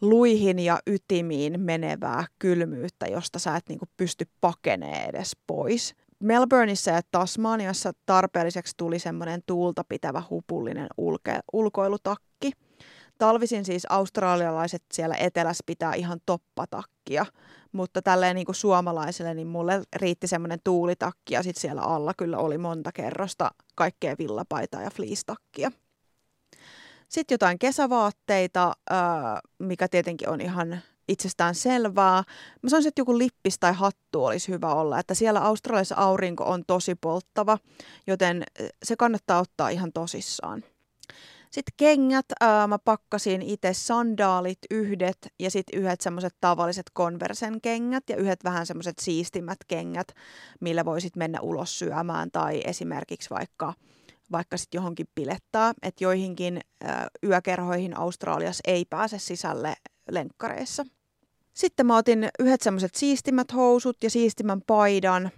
luihin 0.01 0.59
ja 0.59 0.79
ytimiin 0.87 1.59
menevää 1.59 2.25
kylmyyttä, 2.39 3.05
josta 3.05 3.39
sä 3.39 3.55
et 3.55 3.69
niinku 3.69 3.85
pysty 3.97 4.27
pakenee 4.41 5.05
edes 5.05 5.37
pois. 5.47 5.95
Melbourneissa 6.19 6.91
ja 6.91 7.01
Tasmaniassa 7.11 7.91
tarpeelliseksi 8.05 8.73
tuli 8.77 8.99
semmoinen 8.99 9.41
tuulta 9.45 9.83
pitävä 9.83 10.23
hupullinen 10.29 10.87
ulke- 10.97 11.39
ulkoilutakki. 11.53 12.51
Talvisin 13.17 13.65
siis 13.65 13.85
australialaiset 13.89 14.83
siellä 14.93 15.15
etelässä 15.19 15.63
pitää 15.65 15.93
ihan 15.93 16.19
toppatakkia, 16.25 17.25
mutta 17.71 18.01
tälleen 18.01 18.35
niin 18.35 18.45
kuin 18.45 18.55
suomalaiselle, 18.55 19.33
niin 19.33 19.47
mulle 19.47 19.81
riitti 19.95 20.27
semmoinen 20.27 20.59
tuulitakki 20.63 21.33
ja 21.33 21.43
sitten 21.43 21.61
siellä 21.61 21.81
alla 21.81 22.13
kyllä 22.17 22.37
oli 22.37 22.57
monta 22.57 22.91
kerrosta 22.91 23.51
kaikkea 23.75 24.15
villapaitaa 24.19 24.81
ja 24.81 24.89
fleece-takkia. 24.89 25.71
Sitten 27.15 27.35
jotain 27.35 27.59
kesävaatteita, 27.59 28.73
mikä 29.59 29.87
tietenkin 29.87 30.29
on 30.29 30.41
ihan 30.41 30.79
itsestään 31.07 31.55
selvää. 31.55 32.23
Mä 32.61 32.69
sanoisin, 32.69 32.87
että 32.87 33.01
joku 33.01 33.17
lippis 33.17 33.59
tai 33.59 33.73
hattu 33.73 34.25
olisi 34.25 34.51
hyvä 34.51 34.73
olla, 34.73 34.99
että 34.99 35.13
siellä 35.13 35.39
Australiassa 35.39 35.95
aurinko 35.95 36.43
on 36.43 36.63
tosi 36.67 36.95
polttava, 36.95 37.57
joten 38.07 38.43
se 38.83 38.95
kannattaa 38.95 39.39
ottaa 39.39 39.69
ihan 39.69 39.91
tosissaan. 39.93 40.63
Sitten 41.51 41.73
kengät, 41.77 42.25
ää, 42.41 42.67
mä 42.67 42.79
pakkasin 42.79 43.41
itse 43.41 43.73
sandaalit 43.73 44.59
yhdet 44.71 45.17
ja 45.39 45.51
sitten 45.51 45.79
yhdet 45.79 46.01
semmoiset 46.01 46.35
tavalliset 46.41 46.85
konversen 46.93 47.61
kengät 47.61 48.03
ja 48.09 48.15
yhdet 48.15 48.43
vähän 48.43 48.65
semmoiset 48.65 48.99
siistimmät 49.01 49.59
kengät, 49.67 50.07
millä 50.61 50.85
voisit 50.85 51.15
mennä 51.15 51.41
ulos 51.41 51.79
syömään 51.79 52.31
tai 52.31 52.61
esimerkiksi 52.65 53.29
vaikka 53.29 53.73
vaikka 54.31 54.57
sitten 54.57 54.77
johonkin 54.77 55.07
pilettää, 55.15 55.73
että 55.81 56.03
joihinkin 56.03 56.61
ö, 56.83 56.87
yökerhoihin 57.23 57.97
Australiassa 57.97 58.61
ei 58.67 58.85
pääse 58.85 59.19
sisälle 59.19 59.73
lenkkareissa. 60.11 60.85
Sitten 61.53 61.85
mä 61.85 61.97
otin 61.97 62.29
yhdet 62.39 62.61
semmoiset 62.61 62.95
siistimmät 62.95 63.53
housut 63.53 63.97
ja 64.03 64.09
siistimmän 64.09 64.61
paidan, 64.61 65.31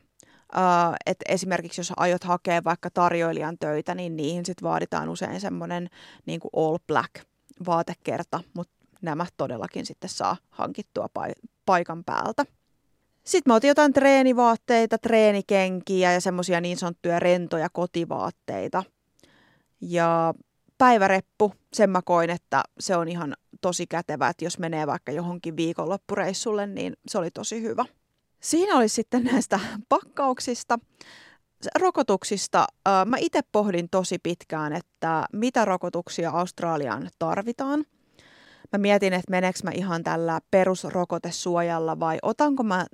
että 1.05 1.25
esimerkiksi 1.29 1.79
jos 1.81 1.93
aiot 1.97 2.23
hakea 2.23 2.63
vaikka 2.63 2.89
tarjoilijan 2.89 3.57
töitä, 3.57 3.95
niin 3.95 4.17
niihin 4.17 4.45
sitten 4.45 4.69
vaaditaan 4.69 5.09
usein 5.09 5.41
semmoinen 5.41 5.89
niin 6.25 6.41
all 6.55 6.77
black 6.87 7.13
vaatekerta, 7.65 8.39
mutta 8.53 8.73
nämä 9.01 9.25
todellakin 9.37 9.85
sitten 9.85 10.09
saa 10.09 10.37
hankittua 10.49 11.09
paikan 11.65 12.03
päältä. 12.03 12.45
Sitten 13.27 13.51
mä 13.51 13.55
otin 13.55 13.67
jotain 13.67 13.93
treenivaatteita, 13.93 14.97
treenikenkiä 14.97 16.13
ja 16.13 16.21
semmoisia 16.21 16.61
niin 16.61 16.77
sanottuja 16.77 17.19
rentoja 17.19 17.69
kotivaatteita. 17.69 18.83
Ja 19.81 20.33
päiväreppu, 20.77 21.53
sen 21.73 21.89
mä 21.89 22.01
koin, 22.01 22.29
että 22.29 22.63
se 22.79 22.95
on 22.95 23.07
ihan 23.07 23.33
tosi 23.61 23.87
kätevä, 23.87 24.29
että 24.29 24.45
jos 24.45 24.59
menee 24.59 24.87
vaikka 24.87 25.11
johonkin 25.11 25.57
viikonloppureissulle, 25.57 26.67
niin 26.67 26.93
se 27.07 27.17
oli 27.17 27.31
tosi 27.31 27.61
hyvä. 27.61 27.85
Siinä 28.39 28.75
oli 28.77 28.89
sitten 28.89 29.23
näistä 29.23 29.59
pakkauksista. 29.89 30.79
Rokotuksista 31.79 32.67
mä 33.05 33.17
itse 33.19 33.41
pohdin 33.51 33.89
tosi 33.89 34.19
pitkään, 34.19 34.73
että 34.73 35.25
mitä 35.33 35.65
rokotuksia 35.65 36.29
Australiaan 36.29 37.09
tarvitaan. 37.19 37.85
Mä 38.71 38.77
mietin, 38.77 39.13
että 39.13 39.31
meneekö 39.31 39.59
mä 39.63 39.71
ihan 39.73 40.03
tällä 40.03 40.39
perusrokotesuojalla 40.51 41.99
vai 41.99 42.17
otanko 42.21 42.63
mä 42.63 42.85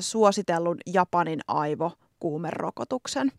suositellun 0.00 0.76
Japanin 0.86 1.40
aivokuumerokotuksen. 1.48 3.32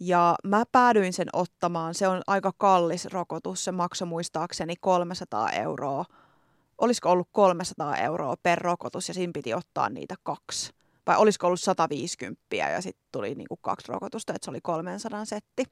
Ja 0.00 0.34
mä 0.44 0.64
päädyin 0.72 1.12
sen 1.12 1.28
ottamaan. 1.32 1.94
Se 1.94 2.08
on 2.08 2.22
aika 2.26 2.52
kallis 2.58 3.04
rokotus. 3.04 3.64
Se 3.64 3.72
maksoi 3.72 4.08
muistaakseni 4.08 4.74
300 4.80 5.50
euroa. 5.50 6.04
Olisiko 6.78 7.10
ollut 7.10 7.28
300 7.32 7.96
euroa 7.96 8.34
per 8.42 8.58
rokotus 8.58 9.08
ja 9.08 9.14
siinä 9.14 9.32
piti 9.34 9.54
ottaa 9.54 9.88
niitä 9.88 10.14
kaksi 10.22 10.76
vai 11.06 11.16
olisiko 11.16 11.46
ollut 11.46 11.60
150 11.60 12.42
ja 12.56 12.82
sitten 12.82 13.04
tuli 13.12 13.34
niin 13.34 13.48
kuin 13.48 13.58
kaksi 13.62 13.92
rokotusta, 13.92 14.32
että 14.34 14.44
se 14.44 14.50
oli 14.50 14.60
300 14.60 15.24
setti. 15.24 15.64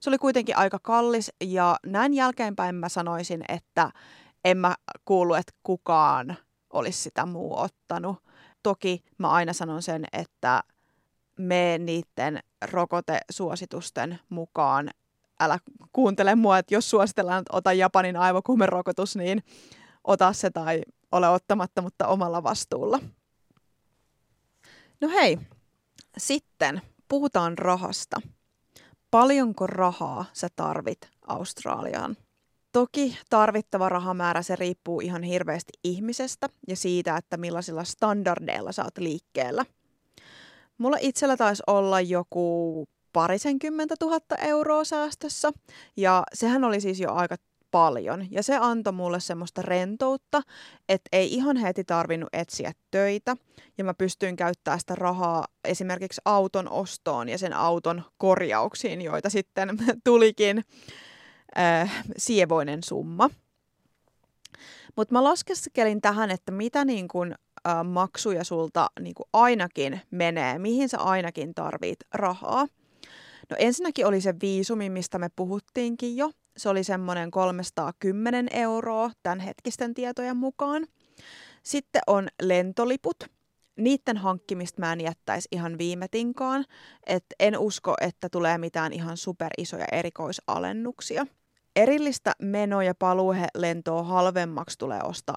Se 0.00 0.10
oli 0.10 0.18
kuitenkin 0.18 0.56
aika 0.56 0.78
kallis 0.82 1.32
ja 1.44 1.76
näin 1.86 2.14
jälkeenpäin 2.14 2.74
mä 2.74 2.88
sanoisin, 2.88 3.44
että 3.48 3.90
en 4.44 4.56
mä 4.56 4.74
kuulu, 5.04 5.34
että 5.34 5.52
kukaan 5.62 6.36
olisi 6.72 7.02
sitä 7.02 7.26
muu 7.26 7.58
ottanut. 7.58 8.16
Toki 8.62 9.04
mä 9.18 9.30
aina 9.30 9.52
sanon 9.52 9.82
sen, 9.82 10.04
että 10.12 10.62
me 11.38 11.78
niiden 11.78 12.40
rokotesuositusten 12.70 14.18
mukaan, 14.28 14.90
älä 15.40 15.58
kuuntele 15.92 16.34
mua, 16.34 16.58
että 16.58 16.74
jos 16.74 16.90
suositellaan, 16.90 17.38
että 17.40 17.56
ota 17.56 17.72
Japanin 17.72 18.16
aivokuumerokotus, 18.16 19.16
niin 19.16 19.42
ota 20.04 20.32
se 20.32 20.50
tai 20.50 20.82
ole 21.12 21.28
ottamatta, 21.28 21.82
mutta 21.82 22.06
omalla 22.06 22.42
vastuulla. 22.42 22.98
No 25.00 25.08
hei, 25.08 25.38
sitten 26.18 26.82
puhutaan 27.08 27.58
rahasta. 27.58 28.20
Paljonko 29.10 29.66
rahaa 29.66 30.24
sä 30.32 30.48
tarvit 30.56 31.10
Australiaan? 31.26 32.16
Toki 32.72 33.18
tarvittava 33.30 33.88
rahamäärä 33.88 34.42
se 34.42 34.56
riippuu 34.56 35.00
ihan 35.00 35.22
hirveästi 35.22 35.72
ihmisestä 35.84 36.48
ja 36.68 36.76
siitä, 36.76 37.16
että 37.16 37.36
millaisilla 37.36 37.84
standardeilla 37.84 38.72
sä 38.72 38.84
oot 38.84 38.98
liikkeellä. 38.98 39.64
Mulla 40.78 40.96
itsellä 41.00 41.36
taisi 41.36 41.62
olla 41.66 42.00
joku 42.00 42.88
parisenkymmentä 43.12 43.94
tuhatta 43.98 44.36
euroa 44.36 44.84
säästössä 44.84 45.52
ja 45.96 46.22
sehän 46.34 46.64
oli 46.64 46.80
siis 46.80 47.00
jo 47.00 47.12
aika 47.12 47.36
paljon. 47.70 48.26
Ja 48.30 48.42
se 48.42 48.56
antoi 48.56 48.92
mulle 48.92 49.20
semmoista 49.20 49.62
rentoutta, 49.62 50.42
että 50.88 51.08
ei 51.12 51.34
ihan 51.34 51.56
heti 51.56 51.84
tarvinnut 51.84 52.28
etsiä 52.32 52.72
töitä. 52.90 53.36
Ja 53.78 53.84
mä 53.84 53.94
pystyin 53.94 54.36
käyttämään 54.36 54.80
sitä 54.80 54.94
rahaa 54.94 55.44
esimerkiksi 55.64 56.20
auton 56.24 56.70
ostoon 56.70 57.28
ja 57.28 57.38
sen 57.38 57.52
auton 57.52 58.02
korjauksiin, 58.18 59.02
joita 59.02 59.30
sitten 59.30 59.68
tulikin 60.04 60.64
äh, 61.58 62.04
sievoinen 62.16 62.82
summa. 62.82 63.30
Mutta 64.96 65.12
mä 65.12 65.24
laskeskelin 65.24 66.00
tähän, 66.00 66.30
että 66.30 66.52
mitä 66.52 66.84
niin 66.84 67.08
kun, 67.08 67.34
äh, 67.68 67.84
maksuja 67.84 68.44
sulta 68.44 68.90
niin 69.00 69.14
ainakin 69.32 70.00
menee, 70.10 70.58
mihin 70.58 70.88
sä 70.88 70.98
ainakin 70.98 71.54
tarvit 71.54 71.98
rahaa. 72.14 72.66
No 73.50 73.56
ensinnäkin 73.58 74.06
oli 74.06 74.20
se 74.20 74.34
viisumi, 74.42 74.90
mistä 74.90 75.18
me 75.18 75.28
puhuttiinkin 75.36 76.16
jo. 76.16 76.30
Se 76.56 76.68
oli 76.68 76.84
semmoinen 76.84 77.30
310 77.30 78.48
euroa 78.52 79.10
tämän 79.22 79.40
hetkisten 79.40 79.94
tietojen 79.94 80.36
mukaan. 80.36 80.86
Sitten 81.62 82.02
on 82.06 82.28
lentoliput. 82.42 83.16
Niiden 83.78 84.16
hankkimista 84.16 84.80
mä 84.80 84.92
en 84.92 85.00
jättäisi 85.00 85.48
ihan 85.52 85.78
viime 85.78 86.08
tinkaan. 86.10 86.64
Et 87.06 87.24
en 87.40 87.58
usko, 87.58 87.94
että 88.00 88.28
tulee 88.28 88.58
mitään 88.58 88.92
ihan 88.92 89.16
superisoja 89.16 89.84
erikoisalennuksia. 89.92 91.26
Erillistä 91.76 92.32
meno- 92.42 92.82
ja 92.82 92.94
paluulentoa 92.94 94.02
halvemmaksi 94.02 94.78
tulee 94.78 95.00
ostaa 95.04 95.36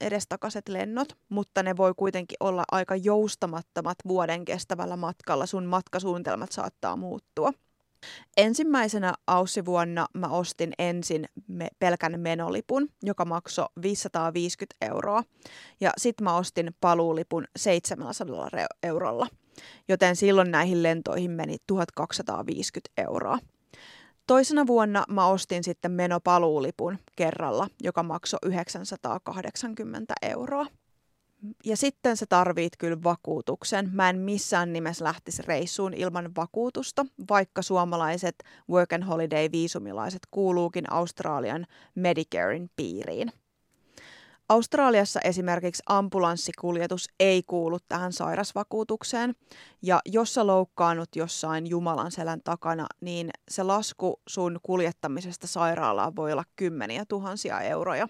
edestakaiset 0.00 0.68
lennot, 0.68 1.08
mutta 1.28 1.62
ne 1.62 1.76
voi 1.76 1.92
kuitenkin 1.96 2.36
olla 2.40 2.64
aika 2.72 2.96
joustamattomat 2.96 3.98
vuoden 4.08 4.44
kestävällä 4.44 4.96
matkalla. 4.96 5.46
Sun 5.46 5.64
matkasuunnitelmat 5.64 6.52
saattaa 6.52 6.96
muuttua. 6.96 7.52
Ensimmäisenä 8.36 9.14
aussivuonna 9.26 10.06
mä 10.14 10.28
ostin 10.28 10.72
ensin 10.78 11.28
me, 11.48 11.68
pelkän 11.78 12.20
menolipun, 12.20 12.88
joka 13.02 13.24
maksoi 13.24 13.66
550 13.82 14.76
euroa. 14.80 15.22
Ja 15.80 15.92
sitten 15.98 16.24
mä 16.24 16.36
ostin 16.36 16.70
paluulipun 16.80 17.44
700 17.56 18.48
eurolla. 18.82 19.26
Joten 19.88 20.16
silloin 20.16 20.50
näihin 20.50 20.82
lentoihin 20.82 21.30
meni 21.30 21.56
1250 21.66 22.90
euroa. 22.96 23.38
Toisena 24.26 24.66
vuonna 24.66 25.04
mä 25.08 25.26
ostin 25.26 25.64
sitten 25.64 25.92
menopaluulipun 25.92 26.98
kerralla, 27.16 27.68
joka 27.82 28.02
maksoi 28.02 28.38
980 28.42 30.14
euroa. 30.22 30.66
Ja 31.64 31.76
sitten 31.76 32.16
sä 32.16 32.26
tarvit 32.28 32.72
kyllä 32.78 33.02
vakuutuksen. 33.02 33.90
Mä 33.92 34.10
en 34.10 34.18
missään 34.18 34.72
nimessä 34.72 35.04
lähtisi 35.04 35.42
reissuun 35.42 35.94
ilman 35.94 36.30
vakuutusta, 36.36 37.06
vaikka 37.30 37.62
suomalaiset 37.62 38.34
work 38.70 38.92
and 38.92 39.04
holiday 39.04 39.48
viisumilaiset 39.52 40.22
kuuluukin 40.30 40.92
Australian 40.92 41.66
Medicarein 41.94 42.70
piiriin. 42.76 43.32
Australiassa 44.48 45.20
esimerkiksi 45.20 45.82
ambulanssikuljetus 45.86 47.08
ei 47.20 47.42
kuulu 47.42 47.78
tähän 47.88 48.12
sairasvakuutukseen, 48.12 49.34
ja 49.82 50.00
jos 50.06 50.34
sä 50.34 50.46
loukkaannut 50.46 51.08
jossain 51.16 51.66
Jumalan 51.66 52.12
selän 52.12 52.40
takana, 52.44 52.86
niin 53.00 53.30
se 53.48 53.62
lasku 53.62 54.20
sun 54.28 54.60
kuljettamisesta 54.62 55.46
sairaalaan 55.46 56.16
voi 56.16 56.32
olla 56.32 56.44
kymmeniä 56.56 57.04
tuhansia 57.08 57.60
euroja. 57.60 58.08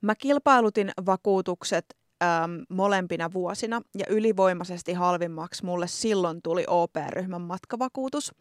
Mä 0.00 0.14
kilpailutin 0.14 0.90
vakuutukset 1.06 1.84
äm, 2.22 2.64
molempina 2.68 3.32
vuosina 3.32 3.82
ja 3.98 4.04
ylivoimaisesti 4.08 4.92
halvimmaksi 4.92 5.64
mulle 5.64 5.88
silloin 5.88 6.42
tuli 6.42 6.64
OP-ryhmän 6.66 7.40
matkavakuutus. 7.42 8.34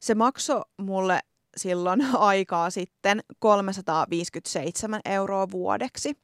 Se 0.00 0.14
maksoi 0.14 0.62
mulle 0.78 1.20
silloin 1.56 2.06
aikaa 2.16 2.70
sitten 2.70 3.20
357 3.38 5.00
euroa 5.04 5.50
vuodeksi 5.50 6.18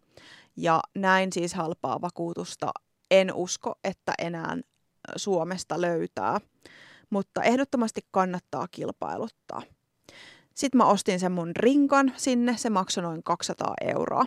ja 0.56 0.80
näin 0.94 1.32
siis 1.32 1.54
halpaa 1.54 2.00
vakuutusta 2.00 2.72
en 3.11 3.35
usko, 3.35 3.74
että 3.85 4.14
enää 4.18 4.56
Suomesta 5.16 5.80
löytää, 5.80 6.40
mutta 7.11 7.42
ehdottomasti 7.42 8.00
kannattaa 8.11 8.68
kilpailuttaa. 8.70 9.62
Sitten 10.62 10.79
mä 10.79 10.85
ostin 10.85 11.20
sen 11.20 11.33
mun 11.33 11.57
rinkan 11.57 12.12
sinne, 12.16 12.57
se 12.57 12.70
maksoi 12.70 13.03
noin 13.03 13.22
200 13.22 13.75
euroa. 13.81 14.27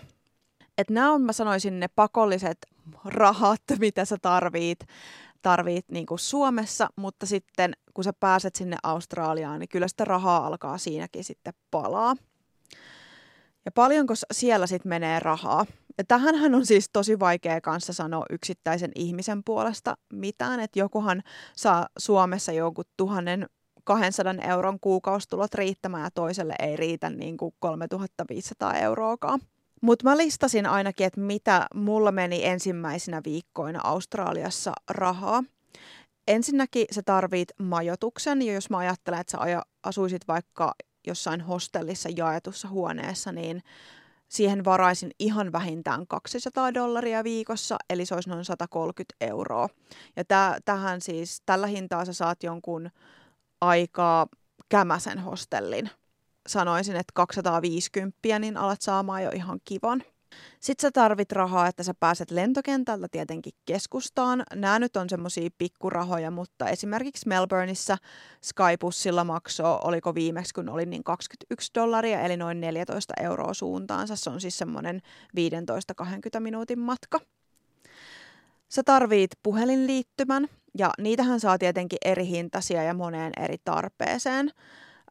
Et 0.78 0.90
nämä 0.90 1.12
on, 1.12 1.22
mä 1.22 1.34
sanoisin, 1.34 1.80
ne 1.80 1.88
pakolliset 1.88 2.58
rahat, 3.06 3.62
mitä 3.80 4.06
sä 4.06 4.18
tarvit, 4.22 4.80
tarvit 5.42 5.86
niin 5.92 6.06
kuin 6.06 6.20
Suomessa, 6.20 6.90
mutta 6.96 7.26
sitten 7.26 7.74
kun 7.94 8.04
sä 8.04 8.14
pääset 8.20 8.56
sinne 8.56 8.78
Australiaan, 8.84 9.60
niin 9.60 9.70
kyllä 9.70 9.88
sitä 9.88 10.06
rahaa 10.06 10.48
alkaa 10.48 10.78
siinäkin 10.78 11.24
sitten 11.24 11.54
palaa. 11.72 12.16
Ja 13.66 13.72
paljonko 13.72 14.14
siellä 14.34 14.68
sitten 14.68 14.90
menee 14.90 15.20
rahaa? 15.20 15.66
Ja 15.98 16.04
tähänhän 16.04 16.56
on 16.56 16.66
siis 16.66 16.90
tosi 16.94 17.20
vaikea 17.20 17.62
kanssa 17.62 17.94
sanoa 17.94 18.26
yksittäisen 18.30 18.92
ihmisen 18.96 19.44
puolesta 19.44 19.98
mitään, 20.14 20.60
että 20.60 20.80
jokuhan 20.80 21.24
saa 21.56 21.88
Suomessa 21.98 22.52
jonkun 22.52 22.86
tuhannen 22.98 23.46
200 23.86 24.34
euron 24.34 24.80
kuukaustulot 24.80 25.54
riittämään 25.54 26.04
ja 26.04 26.12
toiselle 26.12 26.56
ei 26.60 26.76
riitä 26.76 27.10
niin 27.10 27.38
kuin 27.38 27.56
3500 27.60 28.74
euroakaan. 28.74 29.40
Mutta 29.82 30.10
mä 30.10 30.18
listasin 30.18 30.66
ainakin, 30.66 31.08
että 31.08 31.22
mitä 31.22 31.68
mulla 31.74 32.12
meni 32.12 32.46
ensimmäisenä 32.46 33.22
viikkoina 33.26 33.82
Australiassa 33.84 34.74
rahaa. 34.90 35.44
Ensinnäkin 36.28 36.86
sä 36.92 37.02
tarvit 37.06 37.50
majoituksen, 37.60 38.42
ja 38.42 38.54
jos 38.54 38.70
mä 38.70 38.78
ajattelen, 38.78 39.20
että 39.20 39.32
sä 39.32 39.64
asuisit 39.84 40.28
vaikka 40.28 40.76
jossain 41.08 41.42
hostellissa 41.42 42.10
jaetussa 42.16 42.68
huoneessa, 42.68 43.32
niin 43.32 43.64
siihen 44.28 44.66
varaisin 44.66 45.12
ihan 45.20 45.52
vähintään 45.52 46.08
200 46.08 46.74
dollaria 46.74 47.24
viikossa, 47.24 47.78
eli 47.90 48.06
se 48.06 48.16
olisi 48.16 48.30
noin 48.30 48.46
130 48.46 49.16
euroa. 49.22 49.70
Ja 50.16 50.24
täh- 50.24 50.62
tähän 50.66 51.02
siis, 51.02 51.42
tällä 51.46 51.68
hintaa 51.68 52.06
sä 52.06 52.14
saat 52.14 52.44
jonkun 52.44 52.90
aikaa 53.68 54.28
kämäsen 54.70 55.20
hostellin. 55.20 55.90
Sanoisin, 56.48 56.96
että 56.96 57.12
250, 57.14 58.40
niin 58.40 58.58
alat 58.58 58.82
saamaan 58.82 59.24
jo 59.24 59.32
ihan 59.34 59.60
kivan. 59.66 60.04
Sitten 60.60 60.82
sä 60.82 60.92
tarvit 60.92 61.32
rahaa, 61.32 61.68
että 61.68 61.84
sä 61.84 61.94
pääset 62.00 62.32
lentokentältä 62.32 63.08
tietenkin 63.12 63.54
keskustaan. 63.66 64.44
Nämä 64.56 64.80
nyt 64.80 64.98
on 64.98 65.10
semmosia 65.10 65.50
pikkurahoja, 65.58 66.32
mutta 66.32 66.70
esimerkiksi 66.70 67.28
Melbourneissa 67.28 67.98
Skybussilla 68.44 69.24
maksoi, 69.24 69.80
oliko 69.84 70.16
viimeksi 70.16 70.54
kun 70.54 70.70
oli 70.70 70.86
niin 70.86 71.04
21 71.04 71.72
dollaria, 71.76 72.22
eli 72.22 72.38
noin 72.38 72.62
14 72.62 73.14
euroa 73.22 73.54
suuntaansa. 73.54 74.16
Se 74.16 74.30
on 74.30 74.42
siis 74.42 74.58
semmoinen 74.58 75.02
15-20 76.38 76.40
minuutin 76.40 76.80
matka. 76.80 77.20
Sä 78.70 78.84
tarvit 78.84 79.32
puhelinliittymän, 79.44 80.48
ja 80.78 80.92
niitähän 81.00 81.40
saa 81.40 81.58
tietenkin 81.58 82.00
eri 82.06 82.28
hintaisia 82.28 82.84
ja 82.84 82.94
moneen 82.94 83.32
eri 83.38 83.58
tarpeeseen. 83.64 84.52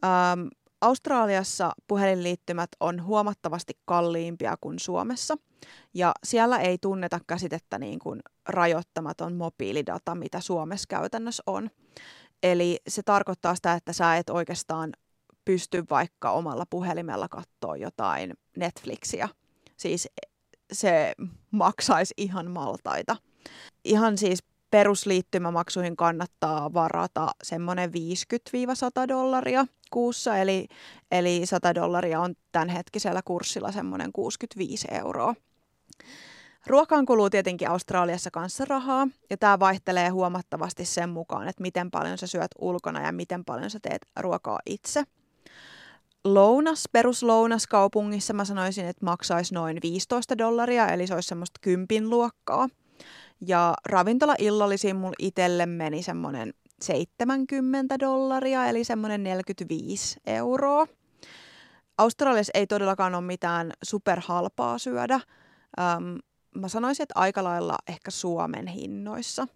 Ähm, 0.05 0.47
Australiassa 0.81 1.73
puhelinliittymät 1.89 2.71
on 2.81 3.05
huomattavasti 3.05 3.73
kalliimpia 3.85 4.57
kuin 4.61 4.79
Suomessa, 4.79 5.37
ja 5.95 6.13
siellä 6.25 6.59
ei 6.59 6.79
tunneta 6.79 7.21
käsitettä 7.27 7.79
niin 7.79 7.99
kuin 7.99 8.21
rajoittamaton 8.49 9.35
mobiilidata, 9.35 10.15
mitä 10.15 10.41
Suomessa 10.41 10.87
käytännössä 10.89 11.43
on. 11.47 11.71
Eli 12.43 12.79
se 12.89 13.03
tarkoittaa 13.03 13.55
sitä, 13.55 13.73
että 13.73 13.93
sä 13.93 14.17
et 14.17 14.31
oikeastaan 14.31 14.93
pysty 15.45 15.85
vaikka 15.91 16.31
omalla 16.31 16.65
puhelimella 16.71 17.29
katsoa 17.29 17.77
jotain 17.77 18.35
Netflixiä. 18.57 19.29
Siis 19.77 20.09
se 20.73 21.15
maksaisi 21.51 22.15
ihan 22.17 22.51
maltaita. 22.51 23.17
Ihan 23.85 24.19
siis 24.19 24.39
perusliittymämaksuihin 24.75 25.97
kannattaa 25.97 26.73
varata 26.75 27.31
semmoinen 27.43 27.91
50-100 27.91 29.09
dollaria 29.09 29.67
kuussa, 29.91 30.37
eli, 30.37 30.67
eli 31.11 31.47
100 31.47 31.75
dollaria 31.75 32.21
on 32.21 32.35
tämänhetkisellä 32.53 33.21
kurssilla 33.25 33.73
semmoinen 33.73 34.13
65 34.13 34.89
euroa. 34.91 35.35
Ruokaan 36.67 37.07
kuluu 37.07 37.31
tietenkin 37.31 37.71
Australiassa 37.71 38.31
kanssa 38.31 38.65
rahaa, 38.65 39.09
ja 39.31 39.37
tämä 39.37 39.59
vaihtelee 39.59 40.09
huomattavasti 40.09 40.85
sen 40.85 41.09
mukaan, 41.09 41.49
että 41.49 41.63
miten 41.63 41.91
paljon 41.91 42.19
sä 42.19 42.27
syöt 42.27 42.51
ulkona 42.59 43.07
ja 43.07 43.13
miten 43.13 43.45
paljon 43.45 43.71
sä 43.71 43.79
teet 43.83 44.07
ruokaa 44.21 44.59
itse. 44.67 45.05
Lounas, 46.25 46.85
peruslounas 46.93 47.67
kaupungissa 47.67 48.33
mä 48.33 48.45
sanoisin, 48.45 48.87
että 48.87 49.05
maksaisi 49.05 49.55
noin 49.55 49.79
15 49.83 50.39
dollaria, 50.39 50.89
eli 50.89 51.07
se 51.07 51.15
olisi 51.15 51.29
semmoista 51.29 51.59
kympin 51.63 52.11
luokkaa– 52.11 52.69
ja 53.47 53.75
ravintola-illallisiin 53.87 54.97
mulla 54.97 55.15
itselle 55.19 55.67
meni 55.67 56.03
semmoinen 56.03 56.55
70 56.83 57.99
dollaria, 57.99 58.67
eli 58.67 58.85
semmoinen 58.85 59.23
45 59.23 60.21
euroa. 60.27 60.87
Australiassa 61.99 62.51
ei 62.55 62.67
todellakaan 62.67 63.15
ole 63.15 63.25
mitään 63.25 63.73
superhalpaa 63.83 64.79
syödä. 64.79 65.15
Öm, 65.15 66.19
mä 66.61 66.69
sanoisin, 66.69 67.03
että 67.03 67.21
aika 67.21 67.45
lailla 67.45 67.77
ehkä 67.89 68.11
Suomen 68.11 68.67
hinnoissa. 68.67 69.49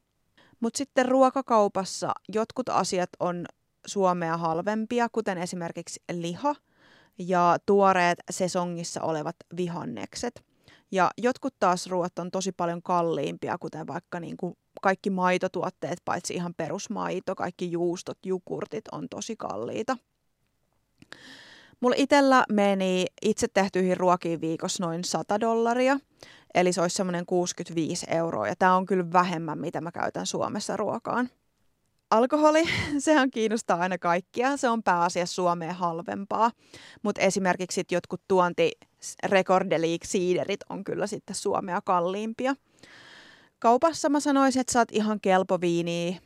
Mutta 0.61 0.79
sitten 0.79 1.07
ruokakaupassa 1.07 2.12
jotkut 2.29 2.68
asiat 2.68 3.11
on 3.20 3.46
Suomea 3.87 4.37
halvempia, 4.37 5.09
kuten 5.09 5.38
esimerkiksi 5.38 6.03
liha 6.12 6.55
ja 7.18 7.57
tuoreet 7.66 8.18
sesongissa 8.31 9.03
olevat 9.03 9.37
vihannekset. 9.57 10.47
Ja 10.90 11.11
jotkut 11.18 11.55
taas 11.59 11.87
ruoat 11.87 12.18
on 12.18 12.31
tosi 12.31 12.53
paljon 12.53 12.83
kalliimpia, 12.83 13.59
kuten 13.59 13.87
vaikka 13.87 14.20
niin 14.20 14.37
kuin 14.37 14.57
kaikki 14.83 15.11
maitotuotteet, 15.11 15.98
paitsi 16.05 16.35
ihan 16.35 16.55
perusmaito, 16.55 17.35
kaikki 17.35 17.72
juustot, 17.72 18.18
jukurtit 18.27 18.85
on 18.92 19.09
tosi 19.09 19.37
kalliita. 19.37 19.96
Mulla 21.81 21.96
itsellä 21.98 22.44
meni 22.53 23.07
itse 23.22 23.48
tehtyihin 23.55 23.96
ruokiin 23.96 24.40
viikossa 24.40 24.85
noin 24.87 25.05
100 25.05 25.40
dollaria, 25.40 25.98
eli 26.55 26.72
se 26.72 26.81
olisi 26.81 26.96
semmoinen 26.96 27.27
65 27.27 28.07
euroa, 28.11 28.48
ja 28.48 28.57
tämä 28.57 28.77
on 28.77 28.87
kyllä 28.87 29.12
vähemmän, 29.12 29.59
mitä 29.59 29.81
mä 29.81 29.92
käytän 29.92 30.27
Suomessa 30.27 30.77
ruokaan. 30.77 31.29
Alkoholi, 32.10 32.64
sehän 32.98 33.30
kiinnostaa 33.30 33.80
aina 33.80 33.98
kaikkia. 33.98 34.56
Se 34.56 34.68
on 34.68 34.82
pääasiassa 34.82 35.34
Suomeen 35.34 35.74
halvempaa. 35.74 36.50
Mutta 37.02 37.20
esimerkiksi 37.20 37.84
jotkut 37.90 38.22
tuonti 38.28 38.72
Recordeliik 39.24 40.04
siiderit 40.04 40.60
on 40.68 40.84
kyllä 40.84 41.06
sitten 41.06 41.36
Suomea 41.36 41.80
kalliimpia. 41.84 42.54
Kaupassa 43.58 44.08
mä 44.08 44.20
sanoisin, 44.20 44.60
että 44.60 44.72
saat 44.72 44.88
ihan 44.92 45.20
kelpo 45.20 45.60
viiniä 45.60 46.18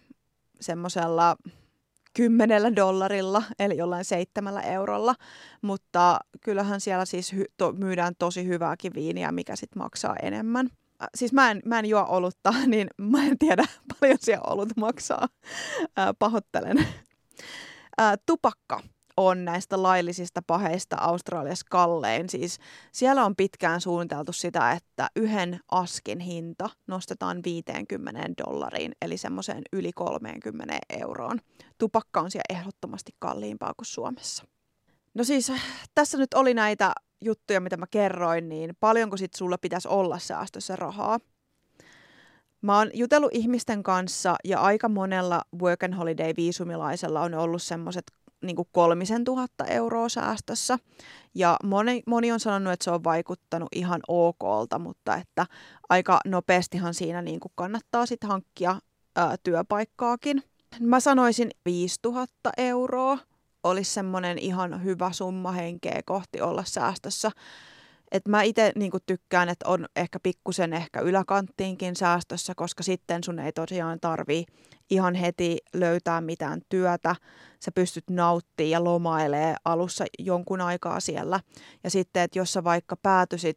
semmoisella 0.60 1.36
kymmenellä 2.16 2.76
dollarilla, 2.76 3.42
eli 3.58 3.76
jollain 3.76 4.04
seitsemällä 4.04 4.60
eurolla, 4.60 5.14
mutta 5.62 6.18
kyllähän 6.40 6.80
siellä 6.80 7.04
siis 7.04 7.32
hy- 7.32 7.52
to- 7.56 7.72
myydään 7.72 8.14
tosi 8.18 8.46
hyvääkin 8.46 8.94
viiniä, 8.94 9.32
mikä 9.32 9.56
sitten 9.56 9.82
maksaa 9.82 10.16
enemmän. 10.22 10.70
Siis 11.14 11.32
mä 11.32 11.50
en, 11.50 11.62
mä 11.64 11.78
en 11.78 11.86
juo 11.86 12.06
olutta, 12.08 12.54
niin 12.66 12.88
mä 12.98 13.24
en 13.24 13.38
tiedä 13.38 13.64
paljon 14.00 14.18
siellä 14.20 14.52
olut 14.52 14.76
maksaa. 14.76 15.28
Äh, 15.98 16.08
pahoittelen. 16.18 16.78
Äh, 18.00 18.18
tupakka 18.26 18.80
on 19.16 19.44
näistä 19.44 19.82
laillisista 19.82 20.40
paheista 20.46 20.96
Australiassa 21.00 21.66
kallein. 21.70 22.28
Siis 22.28 22.58
siellä 22.92 23.24
on 23.24 23.36
pitkään 23.36 23.80
suunniteltu 23.80 24.32
sitä, 24.32 24.72
että 24.72 25.08
yhden 25.16 25.60
askin 25.70 26.20
hinta 26.20 26.70
nostetaan 26.86 27.40
50 27.44 28.22
dollariin, 28.46 28.92
eli 29.02 29.16
semmoiseen 29.16 29.62
yli 29.72 29.92
30 29.92 30.78
euroon. 31.00 31.38
Tupakka 31.78 32.20
on 32.20 32.30
siellä 32.30 32.58
ehdottomasti 32.58 33.12
kalliimpaa 33.18 33.72
kuin 33.76 33.86
Suomessa. 33.86 34.44
No 35.14 35.24
siis 35.24 35.52
tässä 35.94 36.18
nyt 36.18 36.34
oli 36.34 36.54
näitä 36.54 36.92
juttuja, 37.24 37.60
mitä 37.60 37.76
mä 37.76 37.86
kerroin, 37.86 38.48
niin 38.48 38.76
paljonko 38.80 39.16
sit 39.16 39.34
sulla 39.34 39.58
pitäisi 39.58 39.88
olla 39.88 40.18
säästössä 40.18 40.76
rahaa? 40.76 41.20
Mä 42.62 42.78
oon 42.78 42.90
jutellut 42.94 43.34
ihmisten 43.34 43.82
kanssa 43.82 44.36
ja 44.44 44.60
aika 44.60 44.88
monella 44.88 45.42
work 45.62 45.82
and 45.82 45.94
holiday 45.94 46.32
viisumilaisella 46.36 47.20
on 47.20 47.34
ollut 47.34 47.62
semmoiset 47.62 48.04
niin 48.42 48.56
kolmisen 48.72 49.24
tuhatta 49.24 49.64
euroa 49.64 50.08
säästössä. 50.08 50.78
Ja 51.34 51.56
moni, 51.64 52.02
moni 52.06 52.32
on 52.32 52.40
sanonut, 52.40 52.72
että 52.72 52.84
se 52.84 52.90
on 52.90 53.04
vaikuttanut 53.04 53.68
ihan 53.72 54.00
okolta, 54.08 54.78
mutta 54.78 55.16
että 55.16 55.46
aika 55.88 56.20
nopeastihan 56.24 56.94
siinä 56.94 57.22
niin 57.22 57.40
kuin 57.40 57.52
kannattaa 57.54 58.06
sitten 58.06 58.30
hankkia 58.30 58.80
ää, 59.16 59.36
työpaikkaakin. 59.42 60.42
Mä 60.80 61.00
sanoisin 61.00 61.50
5000 61.64 62.50
euroa 62.56 63.18
olisi 63.64 63.92
semmoinen 63.92 64.38
ihan 64.38 64.84
hyvä 64.84 65.12
summa 65.12 65.52
henkeä 65.52 66.00
kohti 66.04 66.40
olla 66.40 66.64
säästössä. 66.66 67.30
Et 68.12 68.28
mä 68.28 68.42
itse 68.42 68.72
niinku 68.74 68.98
tykkään, 69.06 69.48
että 69.48 69.68
on 69.68 69.86
ehkä 69.96 70.20
pikkusen 70.22 70.72
ehkä 70.72 71.00
yläkanttiinkin 71.00 71.96
säästössä, 71.96 72.52
koska 72.56 72.82
sitten 72.82 73.24
sun 73.24 73.38
ei 73.38 73.52
tosiaan 73.52 74.00
tarvii 74.00 74.44
ihan 74.90 75.14
heti 75.14 75.58
löytää 75.74 76.20
mitään 76.20 76.60
työtä. 76.68 77.16
Sä 77.60 77.72
pystyt 77.74 78.10
nauttimaan 78.10 78.70
ja 78.70 78.84
lomailee 78.84 79.54
alussa 79.64 80.04
jonkun 80.18 80.60
aikaa 80.60 81.00
siellä. 81.00 81.40
Ja 81.84 81.90
sitten, 81.90 82.22
että 82.22 82.38
jos 82.38 82.52
sä 82.52 82.64
vaikka 82.64 82.96
päätyisit 82.96 83.56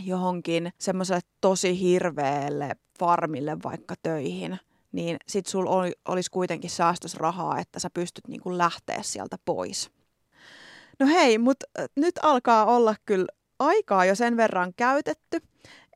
johonkin 0.00 0.72
semmoiselle 0.78 1.20
tosi 1.40 1.80
hirveelle 1.80 2.76
farmille 2.98 3.56
vaikka 3.64 3.94
töihin, 4.02 4.58
niin 4.96 5.16
sit 5.28 5.46
sul 5.46 5.66
oli, 5.66 5.92
olisi 6.08 6.30
kuitenkin 6.30 6.70
säästösrahaa, 6.70 7.58
että 7.58 7.80
sä 7.80 7.90
pystyt 7.94 8.28
niinku 8.28 8.58
lähteä 8.58 9.02
sieltä 9.02 9.36
pois. 9.44 9.90
No 11.00 11.06
hei, 11.06 11.38
mutta 11.38 11.66
nyt 11.96 12.14
alkaa 12.22 12.64
olla 12.64 12.94
kyllä 13.04 13.26
aikaa 13.58 14.04
jo 14.04 14.14
sen 14.14 14.36
verran 14.36 14.72
käytetty, 14.76 15.42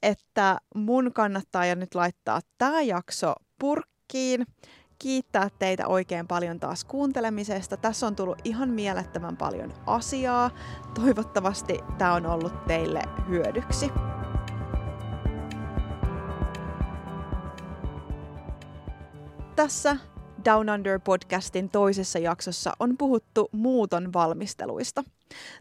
että 0.03 0.59
mun 0.75 1.13
kannattaa 1.15 1.67
jo 1.67 1.75
nyt 1.75 1.95
laittaa 1.95 2.41
tämä 2.59 2.83
jakso 2.83 3.35
purkkiin. 3.59 4.47
Kiittää 4.99 5.49
teitä 5.59 5.87
oikein 5.87 6.27
paljon 6.27 6.61
taas 6.61 6.85
kuuntelemisesta. 6.85 7.77
Tässä 7.77 8.07
on 8.07 8.17
tullut 8.17 8.39
ihan 8.45 8.69
mielettömän 8.69 9.37
paljon 9.37 9.75
asiaa. 9.87 10.51
Toivottavasti 10.95 11.79
tämä 11.99 12.15
on 12.15 12.27
ollut 12.27 12.65
teille 12.67 13.03
hyödyksi. 13.29 13.91
Tässä 19.61 19.96
Down 20.44 20.70
Under 20.70 21.01
podcastin 21.05 21.68
toisessa 21.68 22.18
jaksossa 22.18 22.73
on 22.79 22.96
puhuttu 22.96 23.49
muuton 23.53 24.12
valmisteluista. 24.12 25.05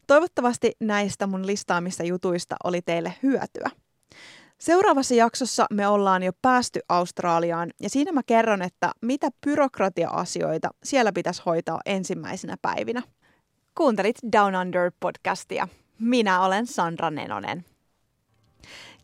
Toivottavasti 0.08 0.72
näistä 0.80 1.28
mun 1.28 1.48
listaamista 1.48 2.04
jutuista 2.04 2.56
oli 2.64 2.82
teille 2.82 3.14
hyötyä. 3.24 3.70
Seuraavassa 4.58 5.16
jaksossa 5.16 5.66
me 5.72 5.88
ollaan 5.88 6.24
jo 6.24 6.32
päästy 6.42 6.80
Australiaan 6.90 7.72
ja 7.82 7.90
siinä 7.90 8.12
mä 8.12 8.22
kerron, 8.26 8.62
että 8.62 8.92
mitä 9.02 9.30
byrokratia-asioita 9.46 10.70
siellä 10.84 11.12
pitäisi 11.12 11.42
hoitaa 11.46 11.82
ensimmäisenä 11.86 12.56
päivinä. 12.62 13.02
Kuuntelit 13.76 14.18
Down 14.32 14.56
Under 14.56 14.92
podcastia. 15.00 15.68
Minä 16.00 16.42
olen 16.42 16.68
Sandra 16.68 17.10
Nenonen. 17.10 17.66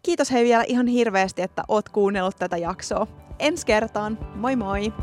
Kiitos 0.06 0.32
hei 0.32 0.44
vielä 0.44 0.64
ihan 0.68 0.88
hirveästi, 0.88 1.42
että 1.42 1.64
oot 1.68 1.90
kuunnellut 1.90 2.36
tätä 2.40 2.58
jaksoa. 2.58 3.08
Ensi 3.40 3.66
kertaan. 3.66 4.18
Moi 4.36 4.56
moi! 4.56 4.94